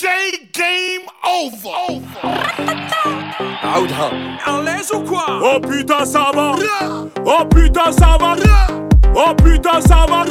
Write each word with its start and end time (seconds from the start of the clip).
DJ 0.00 0.06
Game 0.52 1.06
Over. 1.22 1.68
over. 1.90 2.10
En 4.46 4.62
l'aise 4.62 4.90
ou 4.94 5.00
quoi? 5.00 5.26
Oh 5.42 5.60
putain 5.60 6.06
ça 6.06 6.30
va. 6.34 6.54
Oh 7.26 7.44
putain 7.44 7.92
ça 7.92 8.16
va. 8.18 8.34
Oh 9.14 9.34
putain 9.34 9.80
ça 9.82 10.06
va. 10.08 10.24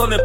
on 0.00 0.10
the 0.10 0.21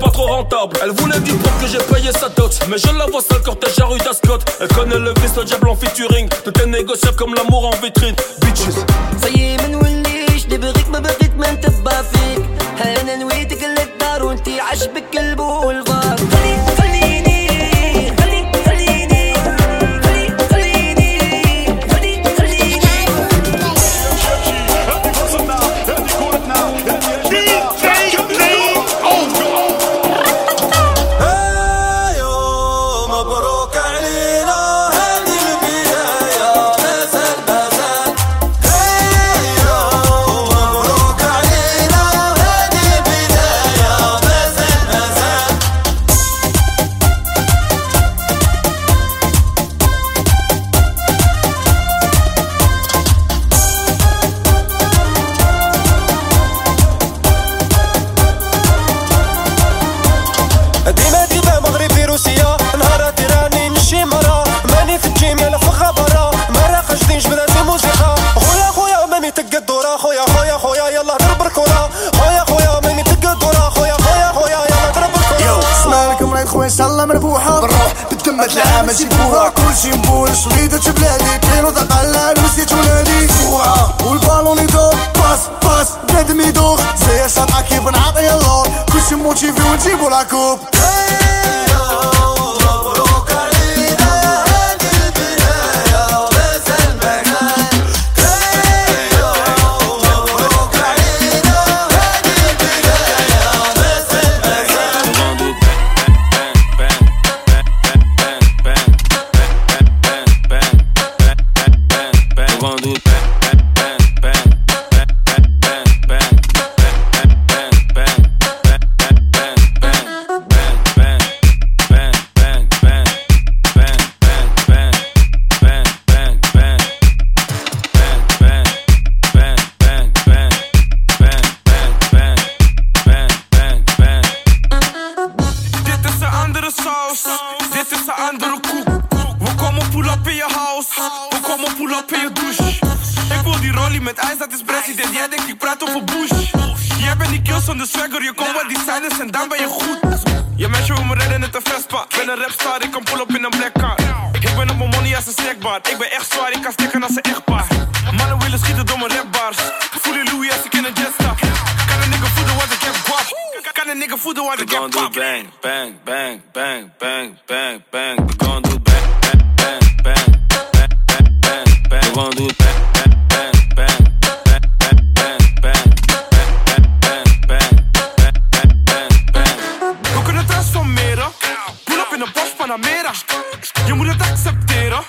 Je 182.67 183.93
moet 183.93 184.07
het 184.07 184.21
accepteren. 184.21 185.03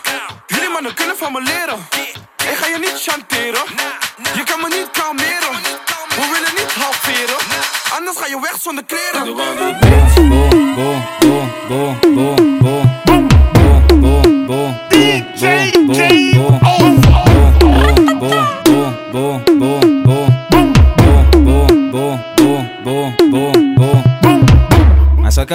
Jullie 0.47 0.69
mannen 0.69 0.95
kunnen 0.95 1.17
van 1.17 1.33
me 1.33 1.43
leren. 1.43 1.98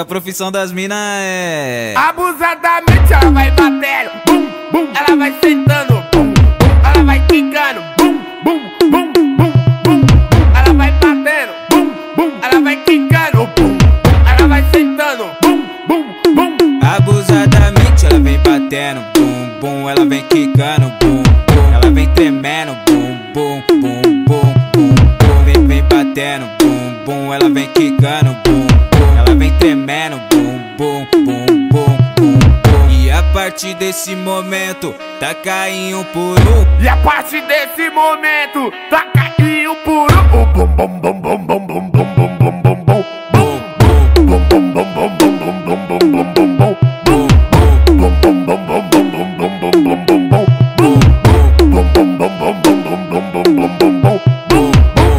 A 0.03 0.05
profissão 0.05 0.51
das 0.51 0.71
minas 0.71 0.97
é. 0.99 1.93
Abusadamente 1.97 2.62
tá 35.23 35.33
caindo 35.35 36.03
por 36.11 36.37
um. 36.37 36.83
E 36.83 36.87
a 36.89 36.97
partir 36.97 37.41
desse 37.47 37.89
momento, 37.89 38.69
tá 38.89 39.05
caindo 39.13 39.73
por 39.85 40.11
um. 40.11 40.23
Bum, 40.27 40.45
bum, 40.51 40.67
bum, 40.67 40.99
bum, 40.99 41.21
bum, 41.21 41.37
bum, 41.37 41.59
bum, 41.65 41.89
bum, 41.89 42.37
bum, 42.37 42.61
bum, 42.61 42.83
bum. 42.83 43.03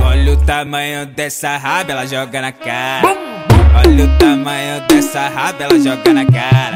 Olha 0.05 0.33
o 0.33 0.37
tamanho 0.45 1.07
dessa 1.07 1.57
raba, 1.57 1.93
ela 1.93 2.07
joga 2.07 2.43
na 2.43 2.53
cara. 2.53 3.17
Olha 3.75 4.05
o 4.05 4.19
tamanho 4.19 4.83
dessa 4.87 5.29
raba, 5.29 5.65
ela 5.65 5.79
joga 5.81 6.13
na 6.13 6.27
cara. 6.27 6.75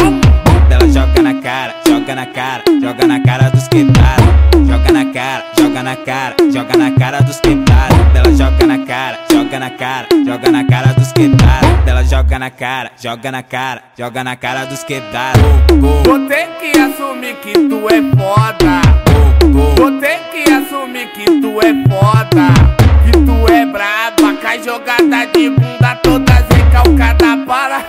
Ela 0.70 0.88
joga 0.88 1.23
na 1.23 1.35
cara 1.42 1.88
joga 2.08 2.14
na 2.14 2.26
cara, 2.26 2.62
joga 2.80 3.06
na 3.06 3.20
cara 3.20 3.50
dos 3.50 3.68
quebrados. 3.68 4.24
Joga 4.66 4.92
na 4.92 5.04
cara, 5.12 5.44
joga 5.58 5.82
na 5.82 5.96
cara, 5.96 6.34
joga 6.50 6.76
na 6.78 6.90
cara 6.92 7.20
dos 7.20 7.38
quebrados. 7.40 7.98
Ela 8.14 8.34
joga 8.34 8.66
na 8.66 8.78
cara, 8.78 9.18
joga 9.30 9.58
na 9.58 9.70
cara, 9.70 10.08
joga 10.24 10.50
na 10.50 10.64
cara 10.64 10.92
dos 10.94 11.12
quebrados. 11.12 11.68
Ela 11.86 12.02
joga 12.04 12.38
na 12.38 12.50
cara, 12.50 12.92
joga 12.98 13.30
na 13.30 13.42
cara, 13.42 13.82
joga 13.98 14.24
na 14.24 14.36
cara 14.36 14.64
dos 14.64 14.82
quebrados. 14.84 15.42
Vou 15.78 16.26
ter 16.28 16.48
que 16.58 16.78
assumir 16.80 17.36
que 17.42 17.52
tu 17.52 17.86
é 17.90 18.00
foda. 18.16 18.80
Vou 19.76 20.00
ter 20.00 20.18
que 20.32 20.50
assumir 20.50 21.08
que 21.12 21.26
tu 21.26 21.60
é 21.60 21.74
foda. 21.90 22.54
Que 23.04 23.12
tu 23.12 23.52
é 23.52 23.66
braba, 23.66 24.34
cai 24.40 24.62
jogada 24.62 25.26
de 25.26 25.50
bunda 25.50 25.94
toda 26.02 26.32
recalcada 26.54 27.36
para. 27.46 27.84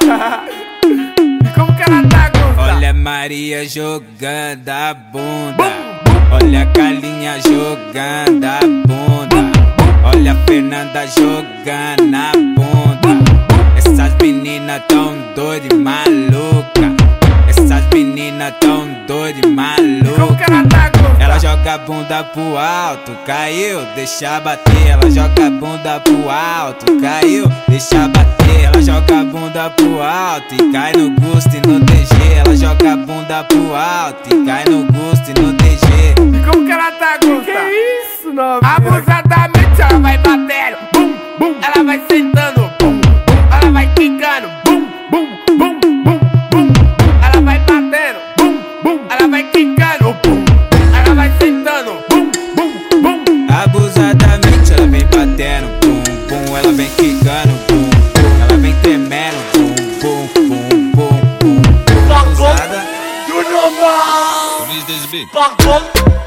e 0.83 1.49
como 1.55 1.73
que 1.73 1.83
ela 1.83 2.03
tá? 2.09 2.38
Olha 2.79 2.91
a 2.91 2.93
Maria 2.93 3.67
jogando 3.67 4.69
a 4.69 4.93
bunda. 4.93 5.65
Olha 6.31 6.61
a 6.61 6.65
Calinha 6.67 7.37
jogando 7.41 8.45
a 8.45 8.59
bunda. 8.61 9.51
Olha 10.01 10.31
a 10.31 10.35
Fernanda 10.45 11.05
jogando 11.07 12.15
a 12.15 12.31
bunda. 12.55 13.19
Essas 13.75 14.15
meninas 14.21 14.81
tão 14.87 15.13
doidas 15.35 15.67
e 15.69 15.75
maluca. 15.75 16.95
Essas 17.69 17.85
meninas 17.93 18.51
tão 18.59 18.87
doidas 19.05 19.37
e 19.37 19.41
Como 19.43 19.55
maluca. 19.55 20.35
que 20.43 20.51
ela 20.51 20.63
tá? 20.65 20.91
Ela 21.19 21.37
joga 21.37 21.73
a 21.75 21.77
bunda 21.77 22.23
pro 22.23 22.57
alto, 22.57 23.11
caiu, 23.27 23.85
deixa 23.93 24.39
bater. 24.39 24.87
Ela 24.87 25.11
joga 25.11 25.45
a 25.45 25.51
bunda 25.51 25.99
pro 25.99 26.29
alto, 26.31 26.99
caiu, 26.99 27.45
deixa 27.67 28.07
bater. 28.07 28.63
Ela 28.63 28.81
joga 28.81 29.19
a 29.19 29.23
bunda 29.23 29.69
pro 29.69 30.01
alto 30.01 30.55
e 30.55 30.71
cai 30.71 30.93
no 30.93 31.11
gosto 31.21 31.49
e 31.55 31.67
no 31.67 31.79
DG. 31.81 32.15
Ela 32.43 32.57
joga 32.57 32.93
a 32.93 32.97
bunda 32.97 33.43
pro 33.43 33.75
alto 33.75 34.29
e 34.35 34.45
cai 34.45 34.65
no 34.65 34.85
gosto 34.91 35.29
e 35.29 35.39
no 35.39 35.53
DG. 35.53 36.15
E 36.17 36.51
como 36.51 36.65
que 36.65 36.71
ela 36.71 36.91
tá, 36.93 37.19
Gusta? 37.23 37.51
Que 37.51 38.15
isso, 38.17 38.33
não? 38.33 38.59
Abusadamente 38.63 39.79
ela 39.79 39.99
vai 39.99 40.17
batendo, 40.17 40.77
bum, 40.91 41.13
bum. 41.37 41.55
Ela 41.61 41.83
vai 41.83 42.01
sentando, 42.09 42.61
bum, 42.81 42.99
bum. 42.99 43.47
Ela 43.61 43.71
vai 43.71 43.87
quicando, 43.93 44.49
bum, 44.65 44.87
bum, 45.11 45.27
bum, 45.55 45.79
bum. 46.03 46.08
Come 65.69 66.18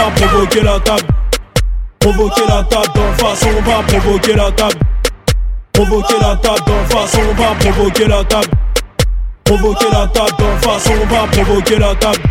va 0.00 0.10
provoquer 0.10 0.62
la 0.62 0.80
table. 0.80 1.06
Provoquer 1.98 2.46
la 2.48 2.62
table 2.64 2.88
d'en 2.94 3.12
face. 3.18 3.46
On 3.46 3.70
va 3.70 3.82
provoquer 3.82 4.34
la 4.34 4.50
table. 4.52 4.78
Provoquer 5.72 6.14
la 6.20 6.36
table 6.36 6.62
d'en 6.66 6.96
face. 6.96 7.16
On 7.18 7.42
va 7.42 7.54
provoquer 7.58 8.06
la 8.06 8.24
table. 8.24 8.48
Provoquer 9.44 9.90
la 9.92 10.06
table 10.06 10.36
d'en 10.38 10.68
face. 10.68 10.90
On 10.90 11.14
va 11.14 11.26
provoquer 11.26 11.78
la 11.78 11.94
table. 11.94 12.22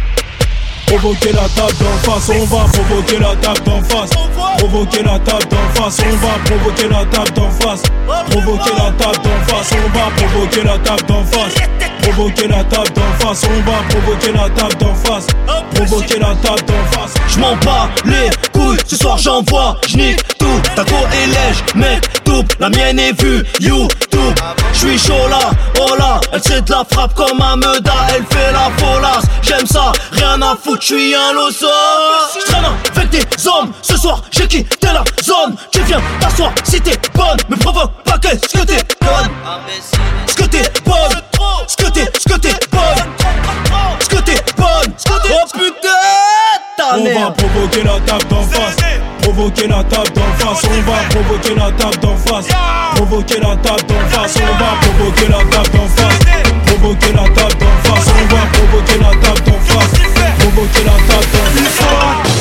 Provoquer 0.88 1.32
la 1.34 1.48
table 1.50 1.76
d'en 1.80 2.12
face, 2.12 2.30
on 2.30 2.46
va 2.46 2.64
provoquer 2.66 3.20
la 3.20 3.36
table 3.36 3.62
d'en 3.64 3.84
face. 3.84 4.10
Provoquer 4.58 5.04
la 5.04 5.20
table 5.20 5.46
d'en 5.52 5.82
face, 5.82 6.00
on 6.00 6.16
va 6.16 6.34
provoquer 6.46 6.88
la 6.90 7.06
table 7.06 7.32
d'en 7.36 7.52
face. 7.52 7.84
Provoquer 8.32 8.72
la 8.76 8.92
table 8.94 9.20
d'en 9.24 9.54
face, 9.54 9.72
on 9.74 10.00
va 10.00 10.10
provoquer 10.16 10.64
la 10.64 10.80
table 10.80 11.06
d'en 11.08 11.24
face. 11.26 11.99
Provoquer 12.10 12.48
la 12.48 12.64
table 12.64 12.90
d'en 12.96 13.28
face, 13.28 13.44
on 13.46 13.70
va 13.70 13.78
provoquer 13.88 14.32
la 14.32 14.50
table 14.50 14.76
d'en 14.80 14.96
face. 14.96 15.28
Provoquer 15.76 16.18
la 16.20 16.34
table 16.36 16.64
d'en 16.66 17.00
face. 17.00 17.14
Je 17.28 17.40
m'en 17.40 17.56
bats 17.58 17.88
les 18.04 18.30
couilles, 18.52 18.80
ce 18.88 18.96
soir 18.96 19.20
j'envoie, 19.20 19.78
j'nique 19.88 20.20
tout. 20.40 20.60
Ta 20.76 20.84
go 20.86 20.96
est 21.14 21.28
lège, 21.28 21.64
mec, 21.76 22.24
tout. 22.24 22.44
La 22.60 22.70
mienne 22.70 22.98
est 22.98 23.22
vue, 23.22 23.46
YouTube. 23.60 24.36
J'suis 24.74 24.98
chaud 24.98 25.28
là, 25.30 25.52
oh 25.80 25.96
là. 26.00 26.20
Elle 26.34 26.42
sait 26.42 26.62
de 26.62 26.72
la 26.72 26.84
frappe 26.92 27.14
comme 27.14 27.40
un 27.42 27.56
meuda, 27.56 27.94
elle 28.16 28.26
fait 28.26 28.52
la 28.52 28.72
folasse. 28.78 29.26
J'aime 29.44 29.68
ça, 29.68 29.92
rien 30.12 30.42
à 30.42 30.58
foutre, 30.62 30.82
j'suis 30.82 31.14
un 31.14 31.34
loso. 31.34 31.68
J'traîne 32.42 32.66
avec 32.96 33.10
des 33.12 33.48
hommes, 33.48 33.72
ce 33.84 33.96
soir 33.96 34.24
j'ai 34.32 34.48
quitté 34.48 34.88
la 34.88 35.04
zone. 35.24 35.56
Tu 35.72 35.80
viens 35.84 36.02
t'asseoir 36.20 36.52
si 36.64 36.82
t'es 36.82 36.98
bonne, 37.14 37.38
me 37.50 37.56
provoque 37.56 37.92
pas 38.04 38.18
qu'est-ce 38.18 38.58
que 38.58 38.66
t'es 38.66 38.82
bonne? 39.00 39.30
Ce 40.26 40.34
que 40.34 40.44
t'es 40.44 40.64
bonne, 40.84 41.22
ce 41.68 41.76
que 41.76 41.90
t'es, 41.92 42.06
ce 42.18 42.34
que 42.34 42.40
t'es 42.40 42.54
bonne. 42.72 43.10
Ce 44.00 44.10
que 44.10 44.22
t'es 44.22 44.42
bonne, 44.58 44.94
oh 45.10 45.48
putain, 45.54 45.90
ta 46.78 46.98
On 46.98 47.04
va 47.04 47.32
provoquer 47.32 47.84
la 47.84 48.00
table 48.00 48.26
d'en 48.30 48.44
face. 48.44 48.76
Provoquer 49.22 49.68
la 49.68 49.84
table 49.84 50.12
d'en 50.16 50.32
face. 50.38 50.64
On 50.66 50.82
va 50.90 50.98
provoquer 51.10 51.56
la 51.56 51.72
table 51.72 51.98
d'en 52.02 52.16
face. 52.18 52.48
Provoquer 52.96 53.40
la 53.40 53.56
table 53.58 53.86
d'en 53.88 54.08
face. 54.10 54.36
On 54.38 54.54
va 54.58 54.70
provoquer 54.82 55.28
la 55.28 55.38
table 55.38 55.70
d'en 55.74 55.88
face. 55.88 56.20
Provoquer 56.66 57.14
la 57.14 57.24
table 57.24 57.58
d'en 57.60 57.76
face. 57.84 58.08
On 58.08 58.26
va 58.36 58.42
provoquer 58.54 58.98
la 59.00 59.12
table 59.28 59.44
d'en 59.46 59.60
face. 59.60 59.94
Provoquer 60.40 60.84
la 60.86 60.98
table 61.08 61.28
d'en 61.34 61.70
face. 61.78 62.40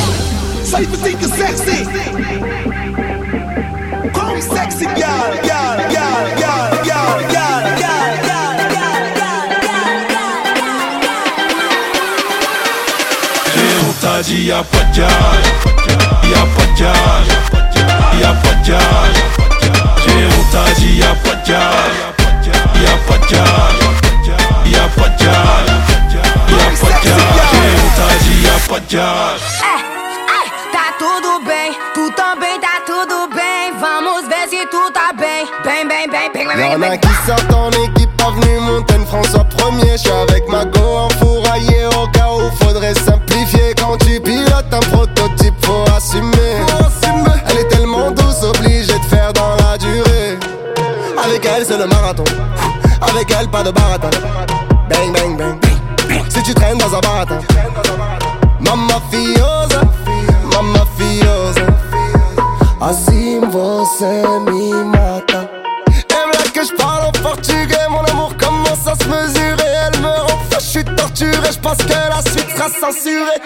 Sexy. 1.38 1.83
Sexy, 4.40 4.87
gal, 4.97 5.33
gal, 5.45 5.67
Dit 14.25 14.46
y'a 14.46 14.64
pas 14.64 14.78
de 14.78 14.96
gage, 14.98 15.08
y'a 16.25 16.44
pas 16.56 16.66
de 16.66 16.78
gage, 16.78 17.28
y'a 18.20 18.32
pas 18.32 18.54
de 18.54 18.66
gage. 18.66 19.18
On 20.18 20.52
t'a 20.52 20.64
dit 20.75 20.96
y'a 20.98 21.14
pas 21.22 21.37
de 21.37 21.46
gage, 21.46 21.98
y'a 22.82 22.96
pas 23.06 23.18
de 23.18 23.26
gage, 23.30 23.78
y'a 24.66 24.88
pas 24.96 25.08
de 25.08 25.16
gage, 25.22 25.70
y'a 26.50 26.68
pas 26.80 26.88
de 26.88 27.04
gage. 27.04 27.28
On 27.76 27.90
t'a 27.96 28.08
dit 28.25 28.38
y'a 28.42 28.58
pas 28.68 28.80
de 28.80 28.87
gage. 28.90 29.46
Tá 30.72 30.87
tudo 30.98 31.32
bem, 31.46 31.70
tu 31.94 32.10
também 32.14 32.58
tá 32.60 32.82
tudo 32.84 33.28
bem. 33.34 33.72
Vamos 33.80 34.26
ver 34.28 34.48
se 34.50 34.66
tu 34.66 34.90
tá 34.92 35.12
bem. 35.16 35.46
Bem, 35.64 35.87
bem, 35.87 36.06
bem, 36.10 36.30
bem, 36.34 36.46
bem, 36.56 36.72
Y'en 36.72 36.82
a 36.82 36.88
bem. 36.90 36.98
qui 37.00 37.08
sortent 37.26 37.54
en 37.54 37.70
équipe 37.70 38.10
avenue 38.26 38.58
Montaigne 38.60 39.06
François 39.06 39.44
premier 39.44 39.92
Je 39.92 39.98
suis 39.98 40.10
avec 40.10 40.48
ma 40.48 40.64
go 40.64 40.77
Avec 51.80 53.30
elle 53.38 53.49
pas 53.49 53.62
de 53.62 53.70
baratin. 53.70 54.11
Bang 54.88 55.12
bang 55.12 55.37
bang. 55.37 55.58
Si 56.28 56.42
tu 56.42 56.52
traînes 56.52 56.78
dans 56.78 56.92
un 56.92 57.00
baratin. 57.00 57.38
Mamma 58.58 59.00
fiosa 59.11 59.82
Mamma 60.52 60.85
fiosa. 60.97 61.66
Assim 62.80 63.40
você 63.50 64.23
me 64.44 64.85
mata. 64.85 65.49
Aime 66.11 66.32
là 66.32 66.50
que 66.52 66.64
je 66.64 66.75
parle 66.76 67.06
en 67.06 67.12
portugais 67.12 67.88
Mon 67.90 68.04
amour 68.04 68.37
commence 68.37 68.87
à 68.87 68.94
se 68.94 69.08
mesurer 69.08 69.73
Elle 69.87 70.00
me 70.00 70.08
rend 70.08 70.38
je 70.50 70.64
suis 70.64 70.85
torturé 70.85 71.52
Je 71.52 71.58
pense 71.61 71.78
que 71.78 71.92
la 71.92 72.20
suite 72.30 72.50
sera 72.56 72.68
censurée 72.68 73.40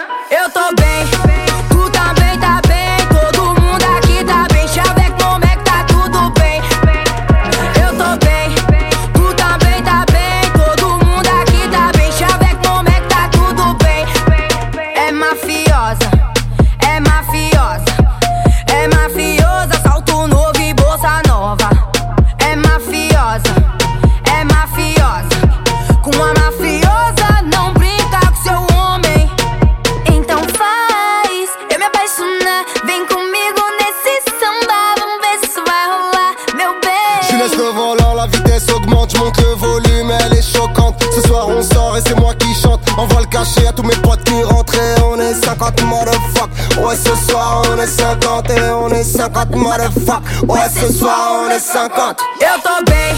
50 49.23 49.55
motherfuck. 49.55 50.21
Ouais, 50.49 50.69
ce 50.69 50.93
soir 50.93 51.45
on 51.47 51.51
est 51.51 51.61
50. 51.61 52.21
Eu 52.41 52.61
tô 52.61 52.85
bem, 52.91 53.15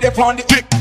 get 0.00 0.02
it 0.02 0.14
from 0.16 0.36
the 0.36 0.42
dick. 0.42 0.73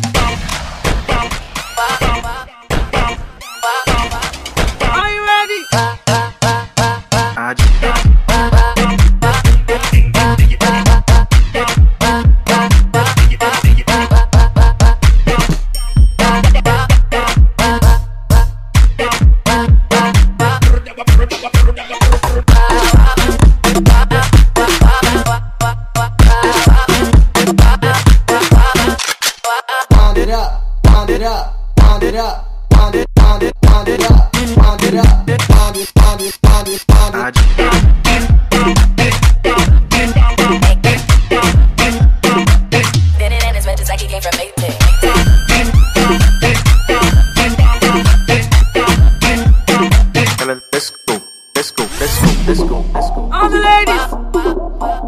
Let's 52.53 52.69
go, 52.69 52.85
let's 52.93 53.09
go. 53.09 53.29
All 53.33 53.49
the 53.49 53.57
ladies, 53.57 54.13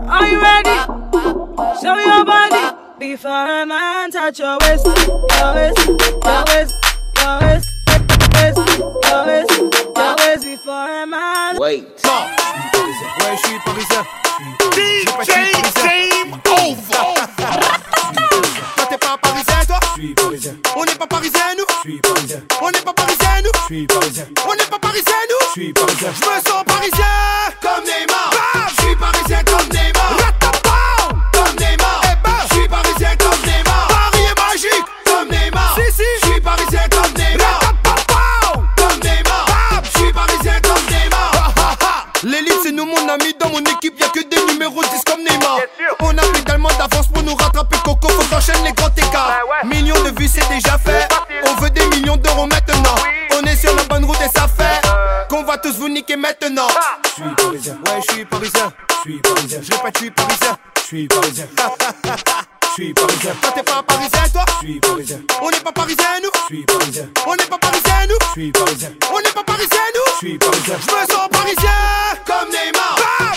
are 0.10 0.28
you 0.28 0.42
ready? 0.42 0.78
Show 1.82 1.96
your 1.96 2.26
body 2.26 2.76
before 3.00 3.62
a 3.62 3.66
man 3.66 4.10
touch 4.12 4.40
your 4.40 4.58
waist, 4.62 4.86
your 4.86 5.54
waist, 5.54 5.78
your 5.86 6.44
waist, 6.50 6.74
your 7.22 7.40
waist, 7.42 7.68
waist, 8.34 8.58
your 9.06 9.26
waist, 9.26 9.52
your 9.96 10.16
waist 10.18 10.44
before 10.44 11.04
a 11.04 11.06
man. 11.06 11.58
Wait. 11.60 11.86
Ouais, 13.22 13.36
je 13.36 13.48
suis 13.48 13.60
parisien. 13.66 14.04
DJ 14.72 15.28
Game 15.84 16.34
Over. 16.48 17.04
Toi, 18.76 18.86
t'es 18.90 18.98
pas 18.98 19.18
parisien, 19.22 19.66
toi 19.68 19.80
Je 19.96 20.02
suis 20.02 20.14
parisien. 20.14 20.56
On 20.76 20.84
n'est 20.84 20.96
pas 20.96 21.08
parisien, 21.08 21.42
nous 21.58 21.66
Je 21.70 21.75
suis 21.86 22.00
parisien. 22.00 22.42
On 22.62 22.72
n'est 22.72 22.82
pas 22.82 22.94
parisien, 22.94 23.42
nous 23.44 23.52
Je 23.54 23.66
suis 23.76 23.88
parisien. 23.88 24.26
On 24.48 24.56
n'est 24.56 24.66
pas 24.66 24.80
parisien, 24.80 25.14
nous 25.30 25.48
Je 25.48 25.52
suis 25.52 25.74
parisien. 25.74 26.10
Je 26.14 26.26
me 26.26 26.36
sens 26.50 26.64
parisien 26.66 27.06
comme 27.62 27.84
Neymar. 27.84 28.32
Je 28.70 28.82
suis 28.82 28.96
parisien 28.96 29.44
comme 29.44 29.70
Neymar. 29.70 30.18
Comme 31.32 31.56
Neymar. 31.60 32.02
Je 32.50 32.56
suis 32.56 32.68
parisien 32.68 33.16
comme 33.18 33.42
Neymar. 33.46 33.88
Paris 33.88 34.24
est 34.24 34.40
magique 34.40 34.86
comme 35.06 35.30
Neymar. 35.30 35.76
Si, 35.76 35.94
si. 35.94 36.04
Je 36.24 36.28
suis 36.32 36.42
parisien 36.42 36.82
comme 36.90 37.14
Neymar. 37.14 37.60
Comme 38.78 39.00
Neymar. 39.04 39.46
Je 39.84 40.00
suis 40.00 40.14
parisien 40.14 40.60
comme 40.62 40.86
Neymar. 40.90 41.68
L'élite, 42.24 42.60
c'est 42.64 42.72
nous, 42.72 42.86
mon 42.86 43.10
ami. 43.10 43.36
Dans 43.40 43.50
mon 43.50 43.60
équipe, 43.60 44.00
y'a 44.00 44.10
que 44.10 44.22
des 44.28 44.54
numéros 44.54 44.82
10 44.82 45.04
comme 45.06 45.24
Neymar. 45.24 45.60
On 46.02 46.18
a 46.18 46.24
maintenant. 56.18 56.68
Je 57.04 57.24
suis 57.24 57.36
parisien. 57.36 57.74
Ouais, 57.86 58.02
je 58.08 58.14
suis 58.14 58.26
parisien. 58.26 58.74
Je 58.90 59.12
suis 59.12 59.20
parisien. 59.22 59.60
Je 59.62 59.72
répète, 59.72 59.94
je 59.96 60.00
suis 60.00 60.12
parisien. 60.12 60.58
Je 60.76 60.82
suis 60.82 61.08
parisien. 61.08 61.46
Je 62.68 62.84
suis 62.84 62.94
parisien. 62.94 63.32
Toi, 63.42 63.52
t'es 63.56 63.64
pas 63.64 63.84
parisien, 63.84 64.30
toi 64.34 64.46
Je 64.62 64.66
suis 64.66 64.80
parisien. 64.80 65.20
On 65.42 65.50
n'est 65.50 65.60
pas 65.60 65.72
parisien, 65.72 66.06
nous 66.24 66.30
Je 66.50 66.56
suis 66.56 66.66
parisien. 66.66 67.10
On 67.26 67.36
n'est 67.36 67.46
pas 67.46 67.58
parisien, 67.58 68.08
nous 68.10 68.16
Je 68.28 68.32
suis 68.42 68.52
parisien. 68.52 68.90
On 69.14 69.18
n'est 69.20 69.32
pas 69.32 69.44
parisien, 69.44 69.80
nous 69.96 70.12
Je 70.14 70.28
suis 70.28 70.38
parisien. 70.38 70.76
Je 70.80 70.92
me 70.92 71.14
sens 71.14 71.30
parisien 71.32 71.72
comme 72.26 72.50
Neymar. 72.50 73.35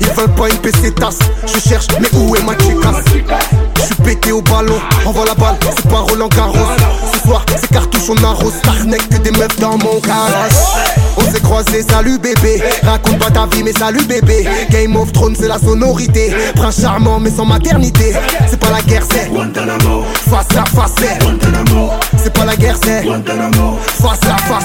Ils 0.00 0.06
veulent 0.08 0.34
pas 0.34 0.48
une 0.48 0.56
PC 0.56 0.92
tasse, 0.92 1.18
je 1.46 1.68
cherche 1.68 1.86
mais 2.00 2.08
où 2.18 2.34
est 2.34 2.42
ma 2.42 2.52
chicasse 2.52 3.04
J'suis 3.76 3.94
pété 4.02 4.32
au 4.32 4.42
ballon, 4.42 4.80
envoie 5.06 5.24
la 5.24 5.34
balle, 5.34 5.56
c'est 5.76 5.88
pas 5.88 6.00
Roland 6.00 6.28
Garros. 6.28 6.66
Ce 7.12 7.20
soir 7.20 7.44
c'est 7.54 7.70
cartouche 7.70 8.08
on 8.08 8.24
arrose, 8.24 8.54
Starneck 8.54 9.08
que 9.08 9.18
des 9.18 9.30
meufs 9.30 9.56
dans 9.58 9.78
mon 9.78 9.98
garage. 10.00 10.52
On 11.16 11.22
s'est 11.22 11.40
croisés, 11.40 11.82
salut 11.82 12.18
bébé. 12.18 12.62
Raconte 12.82 13.18
pas 13.18 13.30
ta 13.30 13.46
vie, 13.46 13.62
mais 13.62 13.72
salut 13.72 14.04
bébé. 14.04 14.46
Game 14.70 14.96
of 14.96 15.12
Thrones, 15.12 15.36
c'est 15.38 15.48
la 15.48 15.58
sonorité. 15.58 16.34
Prince 16.54 16.80
charmant, 16.80 17.20
mais 17.20 17.30
sans 17.30 17.44
maternité. 17.44 18.14
C'est 18.48 18.58
pas 18.58 18.70
la 18.70 18.82
guerre, 18.82 19.04
c'est 19.10 19.30
Face 20.28 20.46
à 20.56 20.64
face, 20.64 20.92
c'est 20.98 21.18
C'est 22.22 22.32
pas 22.32 22.44
la 22.44 22.56
guerre, 22.56 22.76
c'est 22.82 23.04
Face 23.04 24.20
à 24.24 24.36
face, 24.38 24.64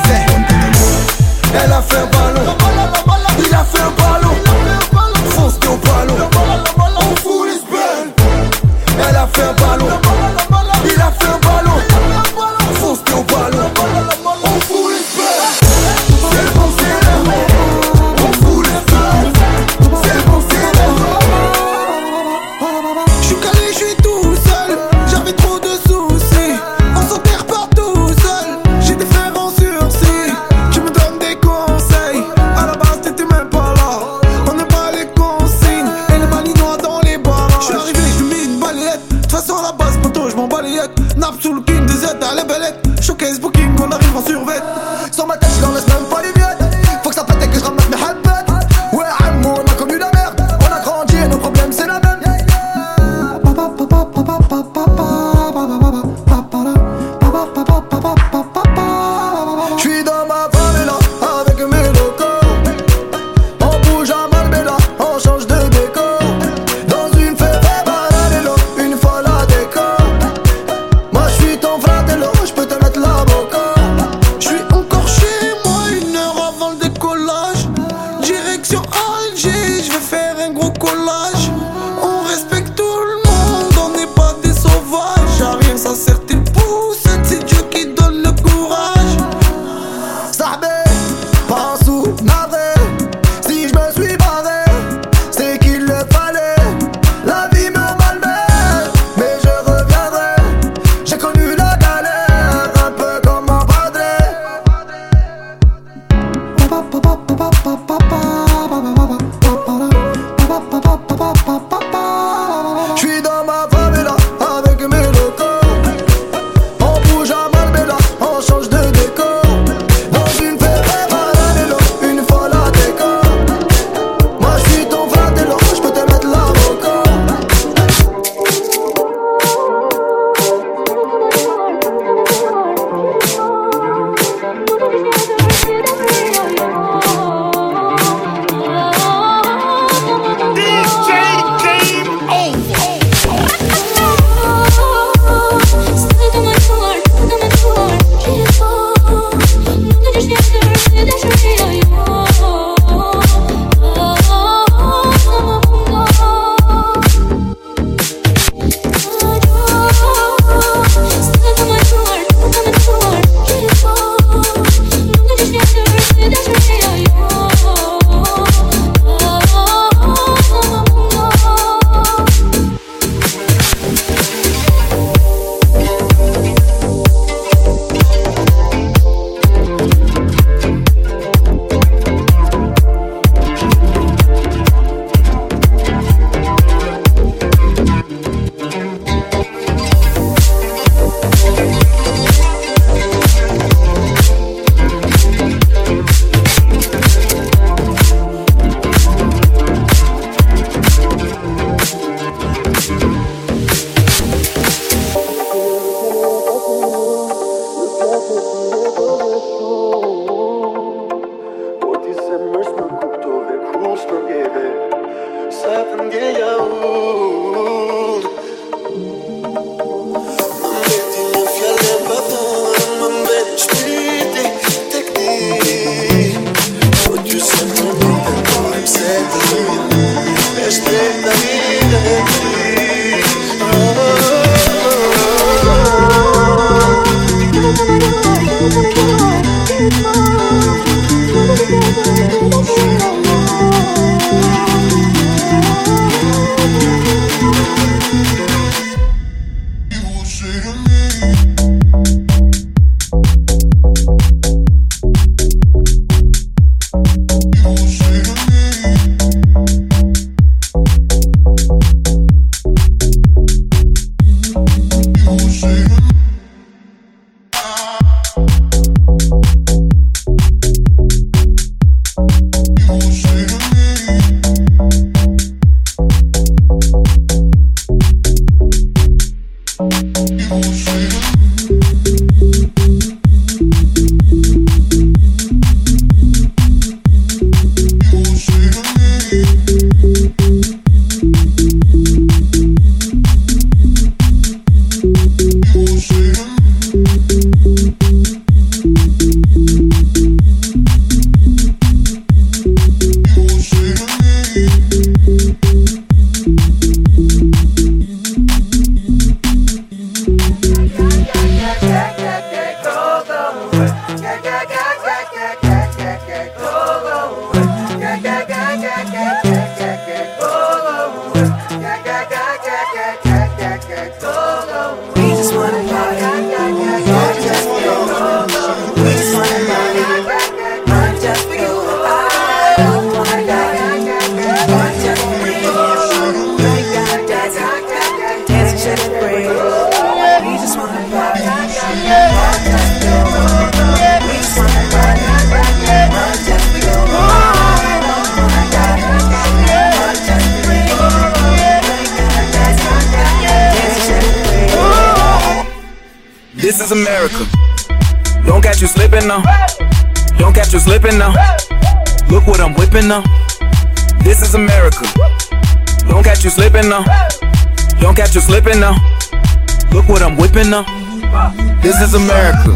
This 371.82 372.02
is 372.02 372.14
America. 372.14 372.76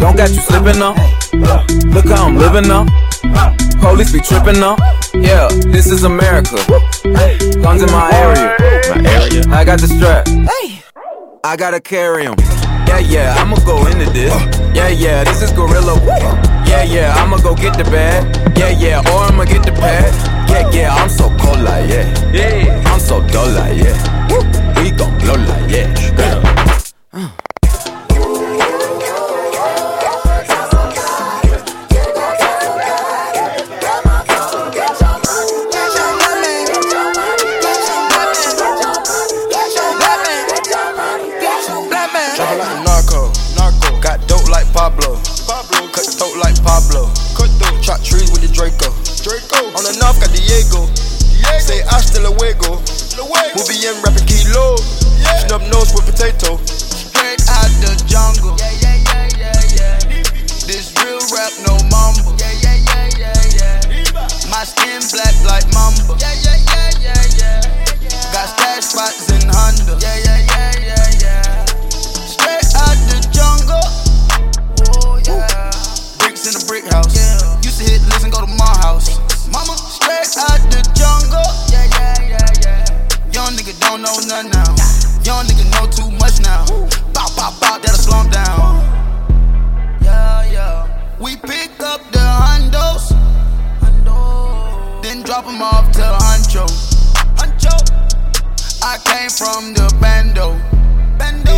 Don't 0.00 0.16
got 0.16 0.30
you 0.30 0.40
slipping 0.40 0.82
up. 0.82 0.96
Look 1.94 2.06
how 2.08 2.26
I'm 2.26 2.36
living 2.36 2.70
up. 2.70 2.88
Police 3.80 4.12
be 4.12 4.20
tripping 4.20 4.62
up. 4.62 4.78
Yeah, 5.14 5.48
this 5.48 5.86
is 5.86 6.04
America. 6.04 6.56
Guns 7.62 7.82
in 7.82 7.90
my 7.90 8.10
area. 8.12 8.56
My 8.90 9.10
area. 9.10 9.42
I 9.48 9.64
got 9.64 9.80
the 9.80 9.88
strap. 9.88 10.26
I 11.44 11.56
gotta 11.56 11.80
carry 11.80 12.26
'em. 12.26 12.34
Yeah, 12.86 12.98
yeah, 12.98 13.34
I'ma 13.38 13.56
go 13.64 13.86
into 13.86 14.10
this. 14.10 14.32
Yeah, 14.74 14.88
yeah, 14.88 15.24
this 15.24 15.40
is 15.42 15.52
Gorilla. 15.52 15.94
Yeah, 16.66 16.82
yeah, 16.82 17.14
I'ma 17.16 17.38
go 17.38 17.54
get 17.54 17.76
the 17.78 17.84
bag. 17.84 18.26
Yeah, 18.58 18.70
yeah, 18.70 19.12
or 19.12 19.24
I'ma 19.24 19.44
get 19.44 19.62
the 19.62 19.72
pad. 19.72 20.12
Yeah, 20.50 20.68
yeah, 20.70 20.94
I'm 20.94 21.08
so 21.08 21.30
cold 21.38 21.60
like 21.60 21.88
yeah. 21.88 22.06
Yeah, 22.32 22.92
I'm 22.92 23.00
so 23.00 23.20
dull 23.28 23.48
like 23.50 23.76
yeah. 23.78 24.17
y 24.84 24.92
Lola. 25.26 25.57
them 95.48 95.62
off 95.62 95.90
to 95.92 96.04
Huncho. 96.20 96.66
I 98.82 98.98
came 99.04 99.30
from 99.30 99.74
the 99.74 99.88
bando. 100.00 100.54
Bando. 101.18 101.52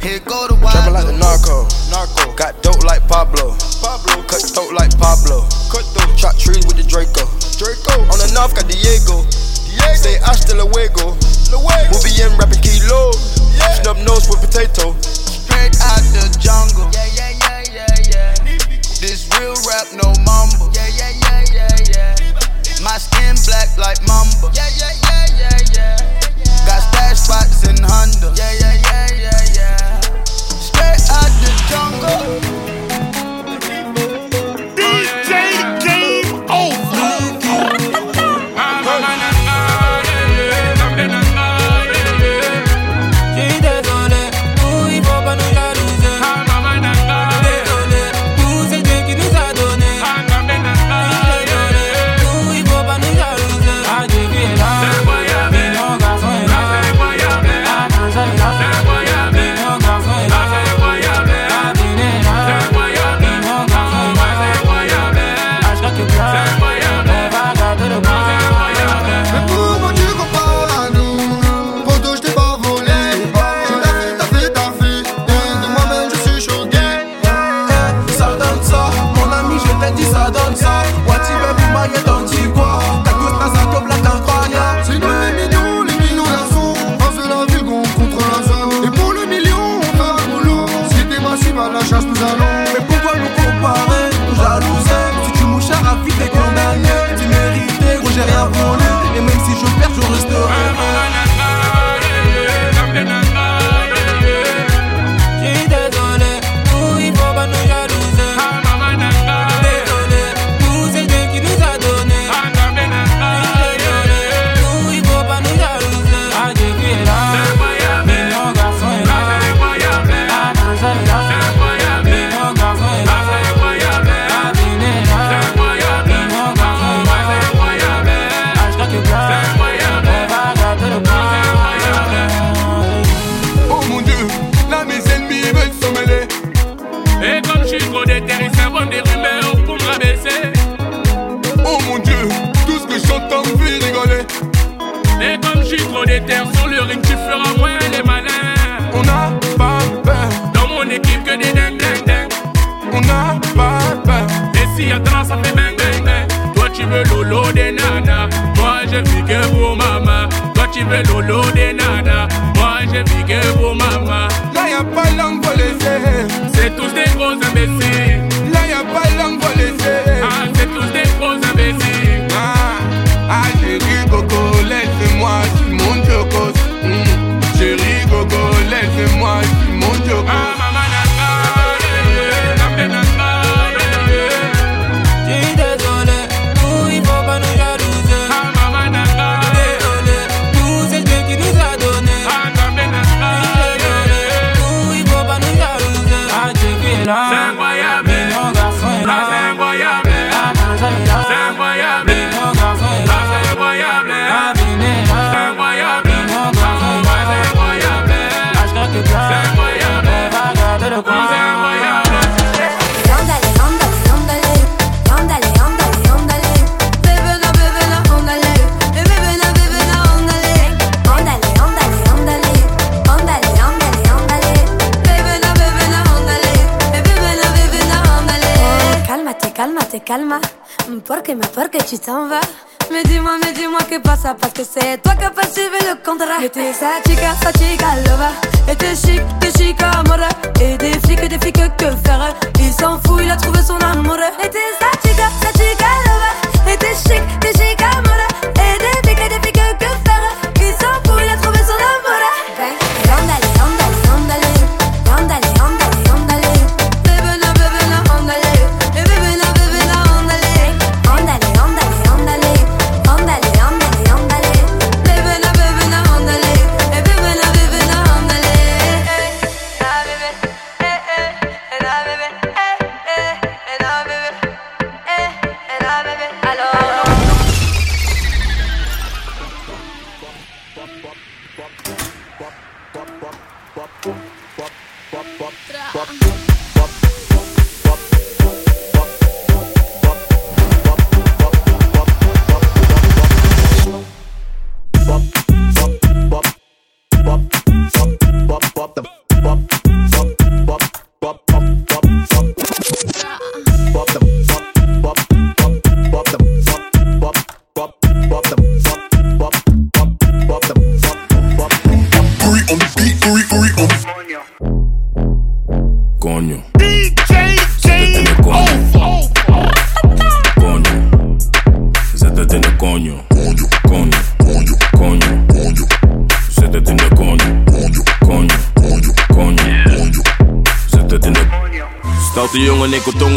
Here 0.00 0.20
go 0.24 0.48
the 0.48 0.56
wild. 0.62 0.72
Trapping 0.72 0.94
like 0.94 1.06
the 1.06 1.16
narco. 1.16 1.68
Narco. 1.92 2.34
Got 2.34 2.62
dope 2.62 2.82
like 2.84 3.06
Pablo. 3.06 3.56
Pablo. 3.84 4.24
Cut 4.24 4.42
dope 4.54 4.72
like 4.72 4.96
Pablo. 4.98 5.44
Cut 5.70 5.84
dope. 5.94 6.16
Chop 6.16 6.36
trees 6.38 6.64
with 6.66 6.76
the 6.76 6.86
Draco. 6.86 7.28
Draco. 7.60 8.02
On 8.08 8.18
the 8.18 8.30
north 8.34 8.56
got 8.56 8.66
Diego. 8.68 9.22
Diego. 9.68 9.94
Say 9.94 10.18
hasta 10.24 10.56
luego. 10.56 11.14
Luego. 11.52 11.92
We'll 11.92 12.02
be 12.02 12.12
in 12.18 12.32
rapping 12.40 12.62
kilo. 12.64 13.12
Yeah. 13.54 13.84
Snub 13.84 13.98
nose 14.02 14.28
with 14.28 14.40
potato. 14.40 14.97
yeah, 24.76 24.90
yeah. 25.02 25.07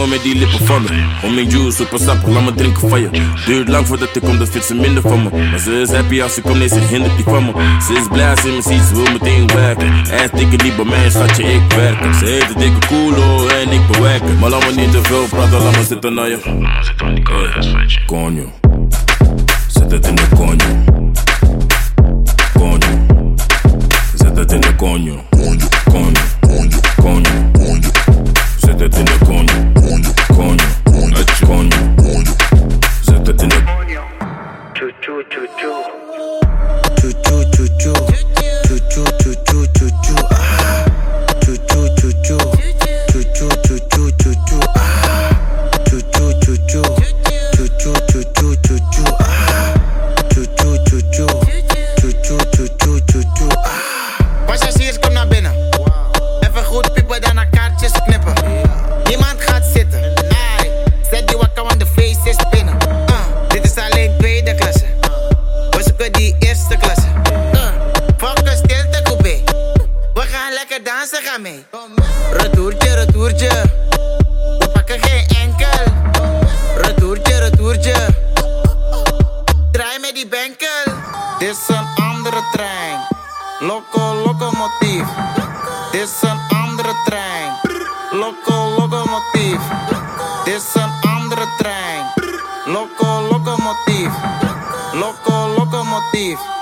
jongen 0.01 0.09
met 0.09 0.23
die 0.23 0.35
lippen 0.35 0.65
van 0.65 0.81
me. 0.81 0.89
Om 1.23 1.33
mijn 1.33 1.49
juice, 1.49 1.71
super 1.71 1.99
sap, 1.99 2.27
laat 2.27 2.43
me 2.43 2.53
drinken 2.53 2.89
van 2.89 3.01
je. 3.01 3.09
Duurt 3.45 3.67
lang 3.67 3.87
voordat 3.87 4.15
ik 4.15 4.21
kom, 4.21 4.37
dat 4.37 4.49
vindt 4.49 4.67
ze 4.67 4.75
minder 4.75 5.01
van 5.01 5.23
me. 5.23 5.29
Maar 5.49 5.59
ze 5.59 5.71
is 5.71 5.91
happy 5.91 6.21
als 6.21 6.33
ze 6.33 6.41
komt, 6.41 6.57
nee, 6.57 6.67
ze 6.67 6.79
hindert 6.79 7.15
die 7.15 7.23
van 7.23 7.45
me. 7.45 7.51
Ze 7.87 7.93
is 7.93 8.07
blij 8.11 8.29
als 8.29 8.41
ze 8.41 8.47
me 8.47 8.61
ziet, 8.61 8.81
ze 8.87 8.93
wil 8.93 9.11
meteen 9.11 9.47
werken. 9.47 9.93
Echt 10.11 10.37
dikke 10.37 10.57
die 10.57 10.73
bij 10.73 10.85
mij, 10.85 11.09
schatje, 11.09 11.43
ik 11.43 11.73
werk. 11.75 12.13
Ze 12.13 12.25
heeft 12.25 12.47
de 12.47 12.59
dikke 12.59 12.87
koelo 12.87 13.47
en 13.47 13.71
ik 13.71 13.87
bewerken. 13.87 14.39
Maar 14.39 14.49
laat 14.49 14.65
me 14.65 14.81
niet 14.81 14.91
te 14.91 14.99
veel 15.03 15.25
praten, 15.29 15.63
laat 15.63 15.77
me 15.77 15.83
zitten 15.83 16.13
naar 16.13 16.29
je. 16.29 16.39
Laat 16.45 16.59
me 16.59 16.83
zitten 16.83 17.07
aan 17.07 17.15
die 17.15 17.23
eh, 17.23 18.05
Konjo, 18.05 18.51
zet 19.67 19.91
het 19.91 20.07
in 20.07 20.15
de 20.15 20.27
konjo. 20.35 20.65
Konjo, 22.53 23.05
zet 24.15 24.37
het 24.37 24.51
in 24.51 24.61
de 24.61 24.75
konjo. 24.75 25.23
Konjo, 25.29 25.67
konjo, 25.91 26.21
konjo, 26.41 26.79
konjo. 27.01 27.89
Zet 28.57 28.79
het 28.79 28.97
in 28.97 29.05
de 29.05 29.17
konjo. 29.25 29.70
on 31.51 31.67
you. 31.67 32.23
Zet 33.01 33.27
het 33.27 33.41
in 33.41 33.49
de 33.49 33.70
beef. 96.11 96.60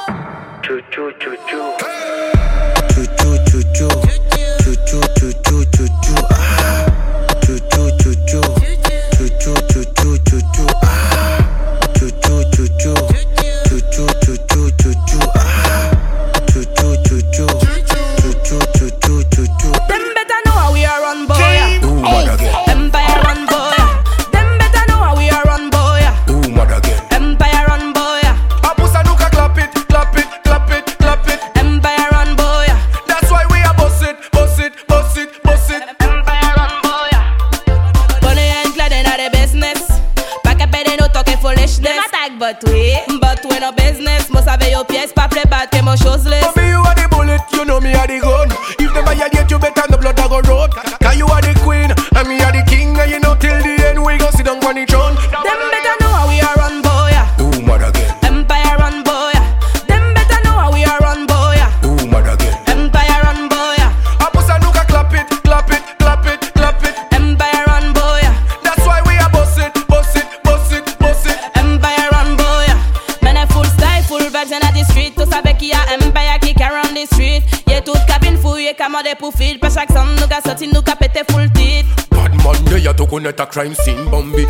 at 83.30 83.40
a 83.40 83.46
crime 83.46 83.76
scene, 83.76 84.10
Bambi. 84.10 84.46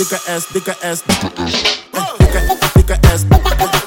dicker 0.00 0.20
ass, 0.28 0.46
dicker 0.52 0.76
ass, 0.82 1.02
dicker 1.02 1.28
ass, 1.36 3.24
dicker 3.28 3.58
ass. 3.62 3.79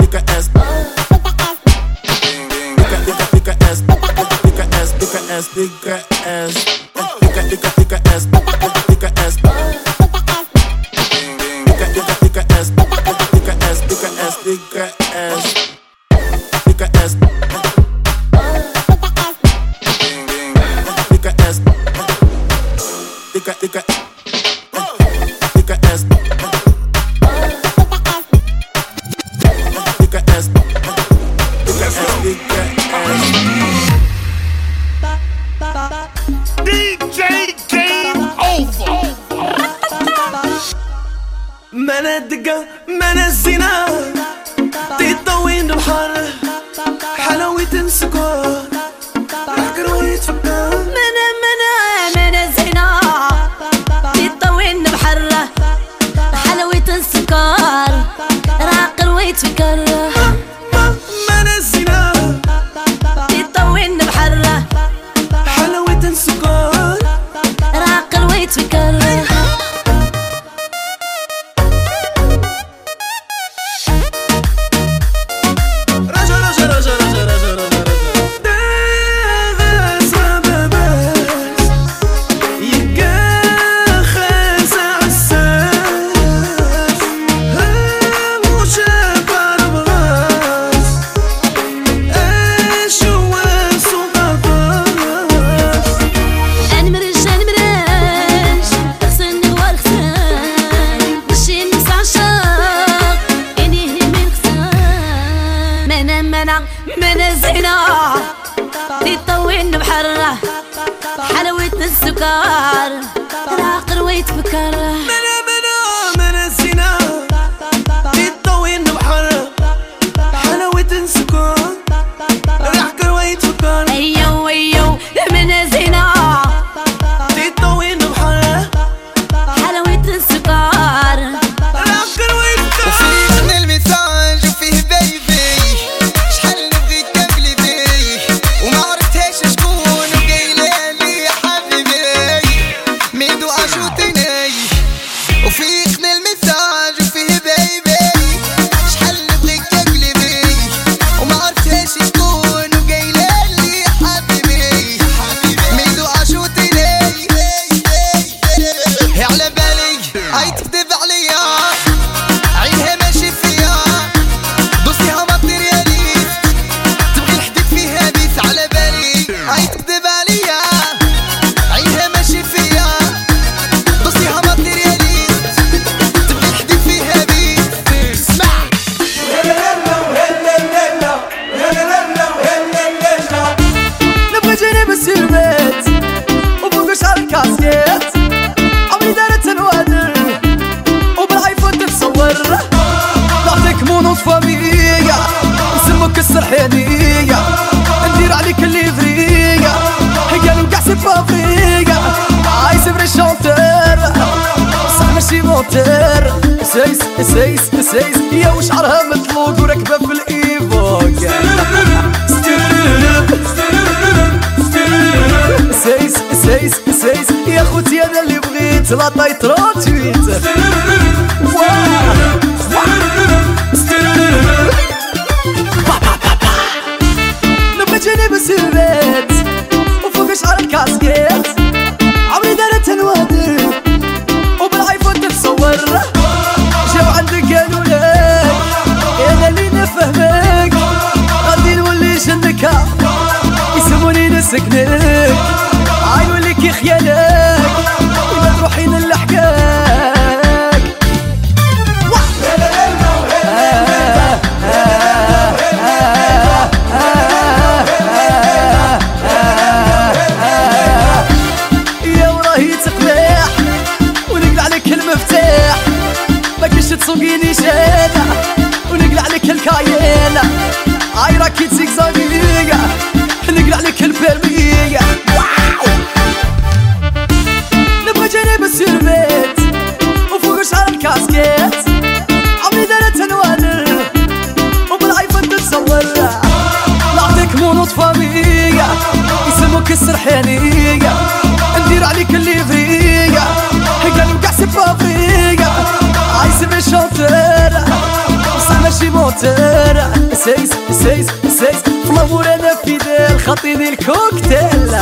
سيس 300.44 300.70
سيس 300.92 301.28
سيس. 301.60 301.80
فلامور 302.08 302.46
أنا 302.46 302.76
فيدال 302.86 303.40
خاطيني 303.40 303.90
الكوكتيل. 303.90 304.94